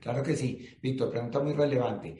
Claro 0.00 0.22
que 0.22 0.36
sí, 0.36 0.78
Víctor, 0.80 1.10
pregunta 1.10 1.40
muy 1.40 1.54
relevante. 1.54 2.18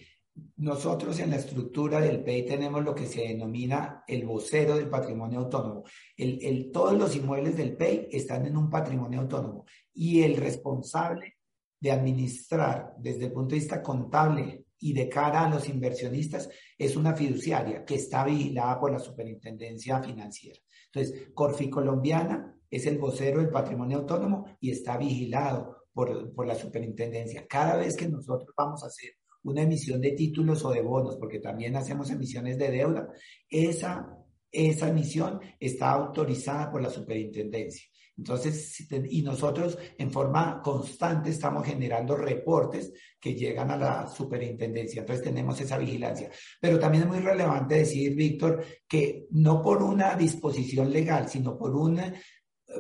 Nosotros 0.57 1.19
en 1.21 1.31
la 1.31 1.37
estructura 1.37 2.01
del 2.01 2.23
PEI 2.23 2.47
tenemos 2.47 2.85
lo 2.85 2.95
que 2.95 3.07
se 3.07 3.23
denomina 3.23 4.03
el 4.07 4.27
vocero 4.27 4.77
del 4.77 4.89
patrimonio 4.89 5.41
autónomo. 5.41 5.85
El, 6.17 6.71
todos 6.73 6.95
los 6.95 7.15
inmuebles 7.15 7.57
del 7.57 7.77
PEI 7.77 8.09
están 8.11 8.45
en 8.47 8.57
un 8.57 8.69
patrimonio 8.69 9.21
autónomo 9.21 9.65
y 9.97 10.23
el 10.23 10.37
responsable 10.37 11.37
de 11.81 11.91
administrar 11.91 12.95
desde 12.99 13.27
el 13.27 13.33
punto 13.33 13.55
de 13.55 13.61
vista 13.61 13.83
contable 13.83 14.67
y 14.79 14.93
de 14.93 15.09
cara 15.09 15.45
a 15.45 15.51
los 15.51 15.69
inversionistas 15.69 16.49
es 16.79 16.97
una 16.97 17.15
fiduciaria 17.15 17.85
que 17.85 17.97
está 17.97 18.25
vigilada 18.25 18.79
por 18.79 18.93
la 18.93 18.99
Superintendencia 18.99 20.03
Financiera. 20.03 20.61
Entonces, 20.93 21.29
Corfi 21.35 21.69
Colombiana 21.71 22.55
es 22.71 22.87
el 22.87 22.99
vocero 22.99 23.41
del 23.41 23.51
patrimonio 23.51 23.99
autónomo 23.99 24.45
y 24.61 24.71
está 24.71 24.97
vigilado 24.97 25.85
por, 25.93 26.33
por 26.35 26.47
la 26.47 26.55
Superintendencia. 26.55 27.47
Cada 27.49 27.77
vez 27.77 27.97
que 27.97 28.09
nosotros 28.09 28.55
vamos 28.57 28.85
a 28.85 28.89
hacer 28.89 29.17
una 29.45 29.63
emisión 29.63 30.01
de 30.01 30.13
títulos 30.13 30.65
o 30.65 30.71
de 30.71 30.83
bonos, 30.83 31.17
porque 31.17 31.39
también 31.39 31.77
hacemos 31.77 32.11
emisiones 32.11 32.59
de 32.59 32.71
deuda, 32.71 33.09
esa 33.49 34.17
esa 34.57 34.89
emisión 34.89 35.41
está 35.61 35.93
autorizada 35.93 36.71
por 36.71 36.83
la 36.83 36.91
superintendencia. 36.91 37.89
Entonces, 38.17 38.87
y 39.11 39.23
nosotros 39.23 39.79
en 39.99 40.11
forma 40.11 40.61
constante 40.63 41.31
estamos 41.31 41.67
generando 41.67 42.17
reportes 42.17 42.93
que 43.21 43.35
llegan 43.35 43.71
a 43.71 43.77
la 43.77 44.07
superintendencia. 44.09 45.01
Entonces 45.01 45.25
tenemos 45.25 45.61
esa 45.61 45.77
vigilancia. 45.77 46.31
Pero 46.61 46.79
también 46.79 47.05
es 47.05 47.09
muy 47.11 47.21
relevante 47.21 47.77
decir, 47.77 48.15
Víctor, 48.15 48.65
que 48.89 49.27
no 49.31 49.61
por 49.61 49.83
una 49.83 50.15
disposición 50.15 50.91
legal, 50.91 51.29
sino 51.29 51.59
por 51.59 51.77
una, 51.77 52.15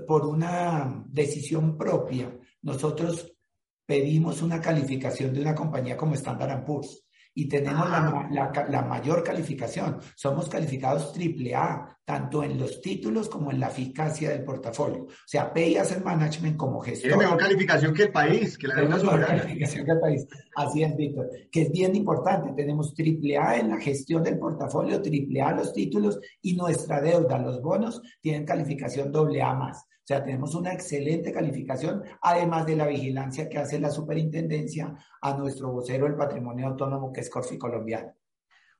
por 0.06 0.26
una 0.26 1.04
decisión 1.06 1.76
propia, 1.76 2.34
nosotros 2.62 3.34
pedimos 3.84 4.42
una 4.42 4.60
calificación 4.60 5.32
de 5.34 5.42
una 5.42 5.54
compañía 5.54 5.96
como 5.96 6.14
Standard 6.14 6.64
Poor's 6.64 7.05
y 7.38 7.48
tenemos 7.48 7.86
la, 7.90 8.66
la, 8.70 8.82
mayor 8.82 9.22
calificación. 9.22 9.98
Somos 10.14 10.48
calificados 10.48 11.12
triple 11.12 11.54
A, 11.54 11.98
tanto 12.02 12.42
en 12.42 12.58
los 12.58 12.80
títulos 12.80 13.28
como 13.28 13.50
en 13.50 13.60
la 13.60 13.68
eficacia 13.68 14.30
del 14.30 14.42
portafolio. 14.42 15.02
O 15.02 15.26
sea, 15.26 15.52
Pay 15.52 15.76
Asset 15.76 16.02
Management 16.02 16.56
como 16.56 16.80
gestor. 16.80 17.10
Tiene 17.10 17.24
mejor 17.24 17.38
calificación 17.38 17.92
que 17.92 18.04
el 18.04 18.12
país, 18.12 18.56
que 18.56 18.68
la 18.68 18.76
Tenemos 18.76 19.04
mejor 19.04 19.26
calificación 19.26 19.84
que 19.84 19.92
el 19.92 20.00
país. 20.00 20.26
Así 20.56 20.82
es, 20.82 20.96
Víctor. 20.96 21.28
Que 21.52 21.62
es 21.62 21.70
bien 21.70 21.94
importante. 21.94 22.54
Tenemos 22.56 22.94
triple 22.94 23.36
A 23.36 23.58
en 23.58 23.68
la 23.68 23.76
gestión 23.82 24.22
del 24.22 24.38
portafolio, 24.38 25.02
triple 25.02 25.42
A 25.42 25.52
los 25.52 25.74
títulos 25.74 26.18
y 26.40 26.56
nuestra 26.56 27.02
deuda, 27.02 27.38
los 27.38 27.60
bonos, 27.60 28.00
tienen 28.22 28.46
calificación 28.46 29.12
doble 29.12 29.42
A 29.42 29.52
más. 29.52 29.84
O 30.06 30.08
sea, 30.08 30.22
tenemos 30.22 30.54
una 30.54 30.72
excelente 30.72 31.32
calificación, 31.32 32.04
además 32.22 32.64
de 32.64 32.76
la 32.76 32.86
vigilancia 32.86 33.48
que 33.48 33.58
hace 33.58 33.80
la 33.80 33.90
superintendencia 33.90 34.94
a 35.20 35.36
nuestro 35.36 35.72
vocero 35.72 36.04
del 36.04 36.14
patrimonio 36.14 36.68
autónomo, 36.68 37.12
que 37.12 37.22
es 37.22 37.28
Corfi 37.28 37.58
Colombiano. 37.58 38.14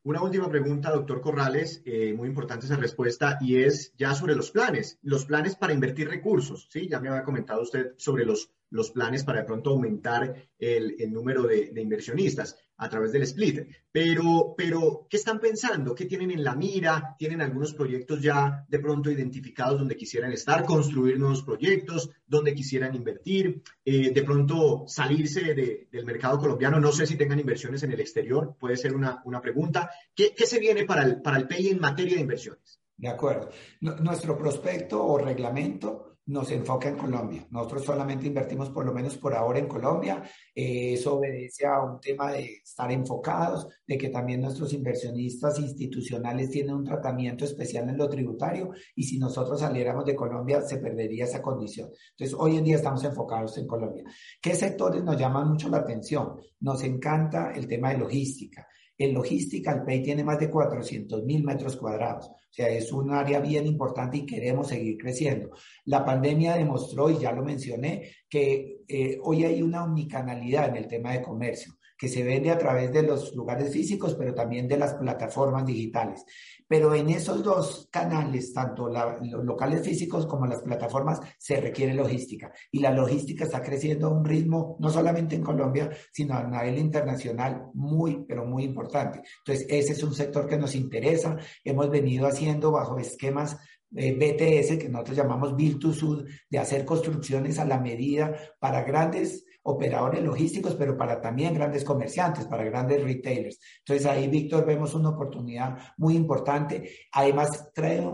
Una 0.04 0.22
última 0.22 0.48
pregunta, 0.48 0.92
doctor 0.92 1.20
Corrales, 1.20 1.82
eh, 1.84 2.14
muy 2.14 2.28
importante 2.28 2.66
esa 2.66 2.76
respuesta, 2.76 3.38
y 3.40 3.60
es 3.60 3.92
ya 3.96 4.14
sobre 4.14 4.36
los 4.36 4.52
planes, 4.52 5.00
los 5.02 5.24
planes 5.24 5.56
para 5.56 5.72
invertir 5.72 6.08
recursos, 6.08 6.68
¿sí? 6.70 6.86
Ya 6.88 7.00
me 7.00 7.08
había 7.08 7.24
comentado 7.24 7.62
usted 7.62 7.94
sobre 7.96 8.24
los, 8.24 8.52
los 8.70 8.92
planes 8.92 9.24
para 9.24 9.40
de 9.40 9.46
pronto 9.46 9.70
aumentar 9.70 10.32
el, 10.60 10.94
el 10.96 11.12
número 11.12 11.42
de, 11.42 11.72
de, 11.72 11.80
inversionistas 11.80 12.56
a 12.78 12.88
través 12.88 13.12
del 13.12 13.22
split. 13.22 13.60
Pero, 13.90 14.54
pero, 14.56 15.06
¿qué 15.08 15.16
están 15.16 15.40
pensando? 15.40 15.94
¿Qué 15.94 16.04
tienen 16.04 16.30
en 16.30 16.44
la 16.44 16.54
mira? 16.54 17.14
¿Tienen 17.18 17.40
algunos 17.40 17.74
proyectos 17.74 18.20
ya 18.20 18.64
de 18.68 18.78
pronto 18.78 19.10
identificados 19.10 19.78
donde 19.78 19.96
quisieran 19.96 20.32
estar, 20.32 20.64
construir 20.64 21.18
nuevos 21.18 21.42
proyectos, 21.42 22.10
donde 22.26 22.54
quisieran 22.54 22.94
invertir, 22.94 23.62
eh, 23.84 24.12
de 24.12 24.22
pronto 24.22 24.84
salirse 24.86 25.54
de, 25.54 25.88
del 25.90 26.04
mercado 26.04 26.38
colombiano? 26.38 26.78
No 26.78 26.92
sé 26.92 27.06
si 27.06 27.16
tengan 27.16 27.40
inversiones 27.40 27.82
en 27.82 27.92
el 27.92 28.00
exterior, 28.00 28.56
puede 28.58 28.76
ser 28.76 28.94
una, 28.94 29.22
una 29.24 29.40
pregunta. 29.40 29.90
¿Qué, 30.14 30.34
¿Qué, 30.36 30.46
se 30.46 30.58
viene 30.58 30.84
para 30.84 31.04
el, 31.04 31.22
para 31.22 31.38
el 31.38 31.48
PEI 31.48 31.68
en 31.68 31.80
materia 31.80 32.16
de 32.16 32.20
inversiones? 32.20 32.80
De 32.98 33.08
acuerdo. 33.08 33.50
nuestro 33.80 34.38
prospecto 34.38 35.04
o 35.04 35.18
reglamento 35.18 36.15
nos 36.26 36.50
enfoca 36.50 36.88
en 36.88 36.96
Colombia. 36.96 37.46
Nosotros 37.50 37.84
solamente 37.84 38.26
invertimos 38.26 38.70
por 38.70 38.84
lo 38.84 38.92
menos 38.92 39.16
por 39.16 39.34
ahora 39.34 39.58
en 39.58 39.68
Colombia. 39.68 40.22
Eh, 40.54 40.94
eso 40.94 41.18
obedece 41.18 41.66
a 41.66 41.80
un 41.82 42.00
tema 42.00 42.32
de 42.32 42.60
estar 42.64 42.90
enfocados, 42.90 43.68
de 43.86 43.96
que 43.96 44.08
también 44.08 44.40
nuestros 44.40 44.72
inversionistas 44.72 45.58
institucionales 45.60 46.50
tienen 46.50 46.74
un 46.74 46.84
tratamiento 46.84 47.44
especial 47.44 47.88
en 47.88 47.96
lo 47.96 48.08
tributario 48.08 48.72
y 48.94 49.04
si 49.04 49.18
nosotros 49.18 49.60
saliéramos 49.60 50.04
de 50.04 50.16
Colombia 50.16 50.62
se 50.62 50.78
perdería 50.78 51.24
esa 51.24 51.40
condición. 51.40 51.90
Entonces, 52.10 52.36
hoy 52.38 52.56
en 52.56 52.64
día 52.64 52.76
estamos 52.76 53.04
enfocados 53.04 53.56
en 53.58 53.66
Colombia. 53.66 54.04
¿Qué 54.42 54.54
sectores 54.54 55.04
nos 55.04 55.16
llaman 55.16 55.48
mucho 55.48 55.68
la 55.68 55.78
atención? 55.78 56.40
Nos 56.60 56.82
encanta 56.82 57.52
el 57.52 57.68
tema 57.68 57.90
de 57.90 57.98
logística. 57.98 58.66
En 58.98 59.12
logística, 59.12 59.72
el 59.72 59.82
PEI 59.82 60.02
tiene 60.02 60.24
más 60.24 60.38
de 60.38 60.50
400 60.50 61.22
mil 61.24 61.44
metros 61.44 61.76
cuadrados. 61.76 62.30
Sea, 62.56 62.70
es 62.70 62.90
un 62.90 63.12
área 63.12 63.38
bien 63.40 63.66
importante 63.66 64.16
y 64.16 64.24
queremos 64.24 64.68
seguir 64.68 64.96
creciendo. 64.96 65.50
La 65.84 66.02
pandemia 66.06 66.56
demostró, 66.56 67.10
y 67.10 67.18
ya 67.18 67.30
lo 67.32 67.44
mencioné, 67.44 68.10
que 68.30 68.78
eh, 68.88 69.18
hoy 69.22 69.44
hay 69.44 69.60
una 69.60 69.84
omnicanalidad 69.84 70.70
en 70.70 70.76
el 70.76 70.86
tema 70.88 71.12
de 71.12 71.20
comercio 71.20 71.75
que 71.96 72.08
se 72.08 72.22
vende 72.22 72.50
a 72.50 72.58
través 72.58 72.92
de 72.92 73.02
los 73.02 73.34
lugares 73.34 73.72
físicos, 73.72 74.14
pero 74.14 74.34
también 74.34 74.68
de 74.68 74.76
las 74.76 74.94
plataformas 74.94 75.64
digitales. 75.64 76.24
Pero 76.68 76.94
en 76.94 77.08
esos 77.10 77.42
dos 77.42 77.88
canales, 77.90 78.52
tanto 78.52 78.88
los 78.88 79.44
locales 79.44 79.82
físicos 79.82 80.26
como 80.26 80.46
las 80.46 80.62
plataformas, 80.62 81.20
se 81.38 81.60
requiere 81.60 81.94
logística. 81.94 82.52
Y 82.70 82.80
la 82.80 82.90
logística 82.90 83.44
está 83.44 83.62
creciendo 83.62 84.08
a 84.08 84.10
un 84.10 84.24
ritmo, 84.24 84.76
no 84.80 84.90
solamente 84.90 85.36
en 85.36 85.42
Colombia, 85.42 85.90
sino 86.12 86.34
a 86.34 86.44
nivel 86.44 86.78
internacional, 86.78 87.70
muy, 87.74 88.24
pero 88.26 88.44
muy 88.44 88.64
importante. 88.64 89.22
Entonces, 89.38 89.66
ese 89.70 89.92
es 89.92 90.02
un 90.02 90.14
sector 90.14 90.46
que 90.46 90.58
nos 90.58 90.74
interesa. 90.74 91.36
Hemos 91.64 91.88
venido 91.88 92.26
haciendo 92.26 92.72
bajo 92.72 92.98
esquemas 92.98 93.56
eh, 93.94 94.12
BTS, 94.12 94.78
que 94.78 94.88
nosotros 94.88 95.16
llamamos 95.16 95.56
Build 95.56 95.78
to 95.78 95.92
Sud, 95.92 96.26
de 96.50 96.58
hacer 96.58 96.84
construcciones 96.84 97.58
a 97.58 97.64
la 97.64 97.78
medida 97.78 98.36
para 98.58 98.82
grandes 98.82 99.45
operadores 99.66 100.22
logísticos, 100.22 100.74
pero 100.74 100.96
para 100.96 101.20
también 101.20 101.54
grandes 101.54 101.84
comerciantes, 101.84 102.46
para 102.46 102.64
grandes 102.64 103.02
retailers. 103.02 103.58
Entonces 103.78 104.06
ahí, 104.06 104.28
Víctor, 104.28 104.64
vemos 104.64 104.94
una 104.94 105.10
oportunidad 105.10 105.76
muy 105.96 106.16
importante. 106.16 106.90
Además, 107.12 107.70
trae 107.74 108.06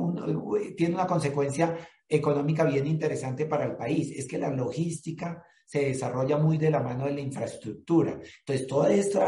tiene 0.76 0.94
una 0.94 1.06
consecuencia 1.06 1.76
económica 2.08 2.64
bien 2.64 2.86
interesante 2.86 3.46
para 3.46 3.64
el 3.64 3.76
país. 3.76 4.10
Es 4.16 4.26
que 4.26 4.38
la 4.38 4.50
logística 4.50 5.44
se 5.64 5.86
desarrolla 5.86 6.36
muy 6.38 6.58
de 6.58 6.70
la 6.70 6.80
mano 6.80 7.06
de 7.06 7.12
la 7.12 7.20
infraestructura. 7.20 8.12
Entonces, 8.12 8.66
todo 8.66 8.86
este 8.86 9.18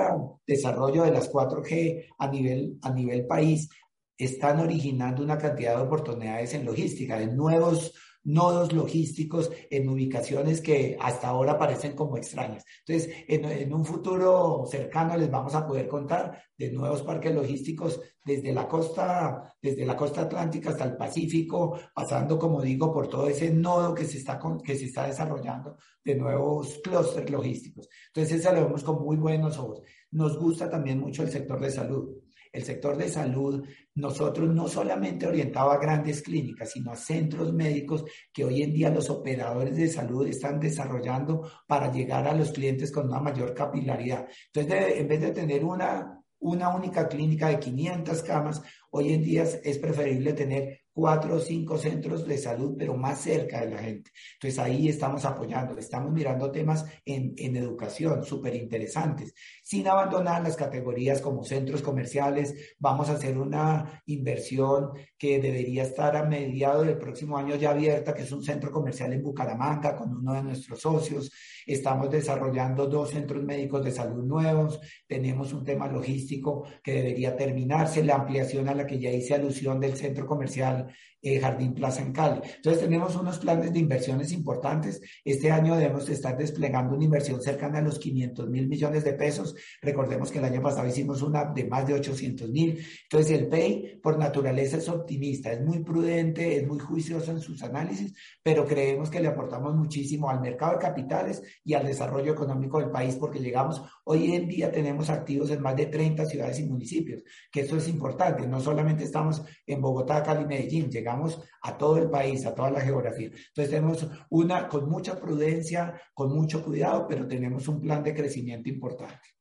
desarrollo 0.47 1.05
de 1.05 1.13
las 1.13 1.31
4G 1.31 2.07
a 2.19 2.29
nivel, 2.29 2.79
a 2.83 2.93
nivel 2.93 3.27
país 3.27 3.69
están 4.17 4.61
originando 4.61 5.23
una 5.23 5.39
cantidad 5.39 5.77
de 5.77 5.83
oportunidades 5.83 6.55
en 6.55 6.65
logística, 6.65 7.19
de 7.19 7.27
nuevos 7.27 7.93
nodos 8.25 8.73
logísticos 8.73 9.51
en 9.71 9.89
ubicaciones 9.89 10.61
que 10.61 10.97
hasta 11.01 11.29
ahora 11.29 11.59
parecen 11.59 11.95
como 11.95 12.17
extrañas. 12.17 12.65
Entonces, 12.87 13.15
en, 13.29 13.73
un 13.73 13.85
futuro 13.85 14.65
cercano 14.71 15.17
les 15.17 15.31
vamos 15.31 15.55
a 15.55 15.67
poder 15.67 15.87
contar 15.87 16.43
de 16.57 16.73
nuevos 16.73 17.03
parques 17.03 17.35
logísticos 17.35 18.01
desde 18.25 18.53
la 18.53 18.67
costa, 18.67 19.55
desde 19.61 19.85
la 19.85 19.97
costa 19.97 20.23
atlántica 20.23 20.71
hasta 20.71 20.85
el 20.85 20.97
Pacífico, 20.97 21.79
pasando, 21.95 22.39
como 22.39 22.63
digo, 22.63 22.93
por 22.93 23.09
todo 23.09 23.29
ese 23.29 23.51
nodo 23.53 23.95
que 23.95 24.05
se 24.05 24.19
está, 24.19 24.41
que 24.65 24.77
se 24.77 24.87
está 24.87 25.07
desarrollando 25.07 25.77
de 26.03 26.15
nuevos 26.15 26.81
clústeres 26.83 27.31
logísticos. 27.31 27.89
Entonces, 28.09 28.41
eso 28.41 28.53
lo 28.53 28.65
vemos 28.65 28.83
con 28.83 29.03
muy 29.03 29.17
buenos 29.17 29.59
ojos. 29.59 29.83
Nos 30.11 30.39
gusta 30.39 30.71
también 30.71 30.99
mucho 30.99 31.23
el 31.23 31.31
sector 31.31 31.61
de 31.61 31.71
salud 31.71 32.24
el 32.55 32.63
sector 32.63 32.97
de 32.97 33.09
salud, 33.09 33.67
nosotros 33.97 34.49
no 34.55 34.69
solamente 34.69 35.27
orientado 35.27 35.73
a 35.73 35.79
grandes 35.79 36.23
clínicas, 36.23 36.71
sino 36.71 36.93
a 36.93 36.97
centros 36.97 37.53
médicos 37.53 38.05
que 38.33 38.45
hoy 38.45 38.63
en 38.63 38.73
día 38.73 38.91
los 38.91 39.11
operadores 39.11 39.77
de 39.77 39.89
salud 39.89 40.25
están 40.27 40.61
desarrollando 40.61 41.51
para 41.67 41.91
llegar 41.91 42.29
a 42.29 42.35
los 42.35 42.53
clientes 42.53 42.93
con 42.93 43.09
una 43.09 43.21
mayor 43.21 43.53
capilaridad. 43.55 44.29
Entonces, 44.53 44.99
en 44.99 45.09
vez 45.09 45.21
de 45.21 45.33
tener 45.33 45.65
una, 45.65 46.23
una 46.39 46.69
única 46.69 47.09
clínica 47.09 47.49
de 47.49 47.59
500 47.59 48.23
camas, 48.23 48.63
hoy 48.91 49.13
en 49.13 49.23
día 49.23 49.43
es 49.43 49.79
preferible 49.79 50.33
tener 50.33 50.85
cuatro 50.95 51.35
o 51.35 51.41
cinco 51.41 51.77
centros 51.77 52.25
de 52.27 52.39
salud, 52.39 52.77
pero 52.79 52.97
más 52.97 53.21
cerca 53.21 53.61
de 53.61 53.71
la 53.71 53.79
gente. 53.79 54.13
Entonces 54.35 54.59
ahí 54.61 54.89
estamos 54.89 55.25
apoyando, 55.25 55.77
estamos 55.77 56.13
mirando 56.13 56.51
temas 56.53 56.87
en, 57.05 57.35
en 57.37 57.57
educación 57.57 58.25
súper 58.25 58.55
interesantes, 58.55 59.35
sin 59.65 59.89
abandonar 59.89 60.43
las 60.43 60.57
categorías 60.57 61.23
como 61.23 61.43
centros 61.43 61.81
comerciales. 61.81 62.77
Vamos 62.79 63.09
a 63.09 63.15
hacer 63.15 63.39
una 63.39 64.03
inversión 64.05 64.91
que 65.17 65.41
debería 65.41 65.85
estar 65.85 66.15
a 66.17 66.25
mediados 66.25 66.87
del 66.87 66.99
próximo 66.99 67.39
año 67.39 67.57
ya 67.57 67.71
abierta, 67.71 68.15
que 68.15 68.23
es 68.23 68.33
un 68.33 68.45
centro 68.45 68.71
comercial 68.71 69.15
en 69.15 69.23
Bucaramanga 69.23 69.97
con 69.97 70.15
uno 70.15 70.35
de 70.35 70.43
nuestros 70.43 70.81
socios. 70.81 71.33
Estamos 71.67 72.11
desarrollando 72.11 72.87
dos 72.87 73.11
centros 73.11 73.43
médicos 73.43 73.83
de 73.83 73.91
salud 73.91 74.23
nuevos. 74.23 74.79
Tenemos 75.07 75.55
un 75.55 75.65
tema 75.65 75.89
logístico 75.89 76.67
que 76.83 76.93
debería 76.93 77.35
terminarse, 77.35 78.05
la 78.05 78.17
ampliación 78.17 78.69
a 78.69 78.75
la 78.75 78.87
que 78.87 78.99
ya 78.99 79.11
hice 79.11 79.35
alusión 79.35 79.81
del 79.81 79.97
centro 79.97 80.27
comercial 80.27 80.95
eh, 81.27 81.41
Jardín 81.41 81.73
Plaza 81.73 82.03
en 82.03 82.13
Cali. 82.13 82.43
Entonces 82.57 82.83
tenemos 82.83 83.17
unos 83.17 83.39
planes 83.39 83.73
de 83.73 83.79
inversiones 83.79 84.31
importantes. 84.31 85.01
Este 85.25 85.51
año 85.51 85.75
debemos 85.75 86.07
estar 86.11 86.37
desplegando 86.37 86.95
una 86.95 87.07
inversión 87.07 87.41
cercana 87.41 87.79
a 87.79 87.83
los 87.83 87.99
500 87.99 88.51
mil 88.51 88.69
millones 88.69 89.05
de 89.05 89.15
pesos. 89.15 89.54
Recordemos 89.83 90.31
que 90.31 90.39
el 90.39 90.45
año 90.45 90.63
pasado 90.63 90.87
hicimos 90.87 91.23
una 91.23 91.45
de 91.45 91.65
más 91.65 91.87
de 91.87 91.95
800 91.95 92.51
mil. 92.51 92.85
Entonces 93.03 93.39
el 93.39 93.49
PEI 93.49 94.01
por 94.03 94.19
naturaleza 94.19 94.77
es 94.77 94.89
optimista, 94.89 95.53
es 95.53 95.61
muy 95.61 95.81
prudente, 95.81 96.57
es 96.57 96.67
muy 96.67 96.79
juicioso 96.79 97.31
en 97.31 97.41
sus 97.41 97.63
análisis, 97.63 98.15
pero 98.43 98.67
creemos 98.67 99.11
que 99.11 99.21
le 99.21 99.29
aportamos 99.29 99.75
muchísimo 99.75 100.29
al 100.29 100.41
mercado 100.41 100.73
de 100.73 100.79
capitales 100.79 101.43
y 101.65 101.75
al 101.75 101.87
desarrollo 101.87 102.33
económico 102.33 102.79
del 102.79 102.91
país 102.91 103.17
porque 103.17 103.41
llegamos, 103.41 103.83
hoy 104.05 104.35
en 104.35 104.49
día 104.49 104.71
tenemos 104.71 105.11
activos 105.11 105.51
en 105.51 105.63
más 105.63 105.77
de 105.77 105.87
30 105.87 106.27
ciudades 106.27 106.61
y 106.61 106.65
municipios, 106.65 107.23
que 107.51 107.61
eso 107.61 107.77
es 107.77 107.89
importante. 107.89 108.47
No 108.47 108.61
solamente 108.61 109.05
estamos 109.05 109.43
en 109.67 109.81
Bogotá, 109.81 110.23
Cali, 110.23 110.45
Medellín, 110.45 110.91
llegamos 110.91 111.41
a 111.63 111.77
todo 111.77 111.99
el 111.99 112.11
país, 112.11 112.45
a 112.47 112.55
toda 112.55 112.71
la 112.71 112.81
geografía. 112.81 113.27
Entonces 113.27 113.71
tenemos 113.71 114.07
una 114.31 114.69
con 114.69 114.89
mucha 114.89 115.19
prudencia, 115.19 116.01
con 116.13 116.35
mucho 116.35 116.65
cuidado, 116.65 117.07
pero 117.09 117.27
tenemos 117.27 117.69
un 117.69 117.81
plan 117.81 118.03
de 118.03 118.15
crecimiento 118.15 118.69
importante. 118.69 119.35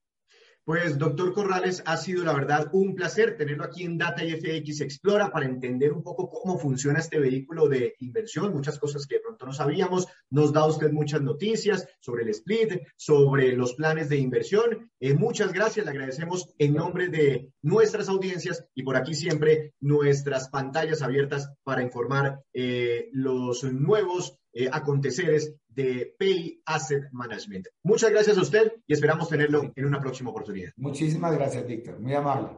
Pues, 0.66 0.98
doctor 0.98 1.34
Corrales, 1.34 1.84
ha 1.86 1.98
sido 1.98 2.24
la 2.24 2.32
verdad 2.32 2.70
un 2.72 2.96
placer 2.96 3.36
tenerlo 3.36 3.66
aquí 3.66 3.84
en 3.84 3.98
Data 3.98 4.22
FX 4.22 4.80
Explora 4.80 5.30
para 5.30 5.46
entender 5.46 5.92
un 5.92 6.02
poco 6.02 6.30
cómo 6.30 6.58
funciona 6.58 7.00
este 7.00 7.20
vehículo 7.20 7.68
de 7.68 7.96
inversión, 8.00 8.54
muchas 8.54 8.80
cosas 8.80 9.06
que 9.06 9.20
pronto 9.20 9.46
no 9.46 9.52
sabíamos. 9.52 10.08
Nos 10.30 10.54
da 10.54 10.66
usted 10.66 10.94
muchas 10.94 11.22
noticias 11.22 11.86
sobre 12.00 12.24
el 12.24 12.30
split, 12.30 12.82
sobre 12.96 13.52
los 13.58 13.74
planes 13.74 14.08
de 14.08 14.16
inversión. 14.16 14.90
Eh, 15.02 15.14
muchas 15.14 15.52
gracias, 15.52 15.86
le 15.86 15.92
agradecemos 15.92 16.54
en 16.58 16.76
nombre 16.76 17.10
de 17.10 17.52
nuestras 17.62 18.08
audiencias 18.08 18.66
y 18.74 18.84
por 18.84 18.96
aquí 18.96 19.16
siempre 19.16 19.74
nuestras 19.82 20.48
pantallas 20.48 21.02
abiertas 21.02 21.52
para 21.64 21.84
informar 21.84 22.40
eh, 22.54 23.10
los 23.12 23.66
nuevos 23.66 24.40
eh, 24.54 24.70
aconteceres 24.72 25.54
de 25.68 26.16
Pay 26.18 26.62
Asset 26.66 27.06
Management. 27.12 27.68
Muchas 27.84 28.12
gracias 28.12 28.38
a 28.38 28.42
usted 28.42 28.72
y 28.86 28.94
esperamos 28.94 29.28
tenerlo 29.28 29.72
en 29.76 29.86
una 29.86 30.00
próxima 30.00 30.30
oportunidad. 30.30 30.72
Muchísimas 30.78 31.34
gracias, 31.34 31.66
Víctor. 31.66 32.00
Muy 32.00 32.14
amable. 32.14 32.50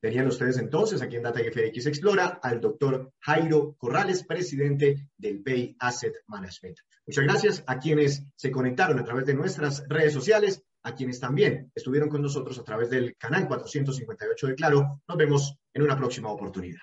Tenían 0.00 0.28
ustedes 0.28 0.58
entonces 0.58 1.02
aquí 1.02 1.16
en 1.16 1.24
Data 1.24 1.40
FX 1.40 1.86
Explora 1.86 2.38
al 2.40 2.60
doctor 2.60 3.12
Jairo 3.20 3.74
Corrales, 3.76 4.22
presidente 4.24 5.08
del 5.16 5.42
Pay 5.42 5.76
Asset 5.80 6.14
Management. 6.28 6.78
Muchas 7.06 7.24
gracias 7.24 7.64
a 7.66 7.78
quienes 7.78 8.22
se 8.36 8.50
conectaron 8.52 8.98
a 9.00 9.04
través 9.04 9.24
de 9.26 9.34
nuestras 9.34 9.82
redes 9.88 10.12
sociales, 10.12 10.62
a 10.84 10.94
quienes 10.94 11.18
también 11.18 11.72
estuvieron 11.74 12.08
con 12.08 12.22
nosotros 12.22 12.58
a 12.58 12.64
través 12.64 12.90
del 12.90 13.16
canal 13.16 13.48
458 13.48 14.46
de 14.46 14.54
Claro. 14.54 15.00
Nos 15.08 15.16
vemos 15.16 15.58
en 15.74 15.82
una 15.82 15.96
próxima 15.96 16.30
oportunidad. 16.30 16.80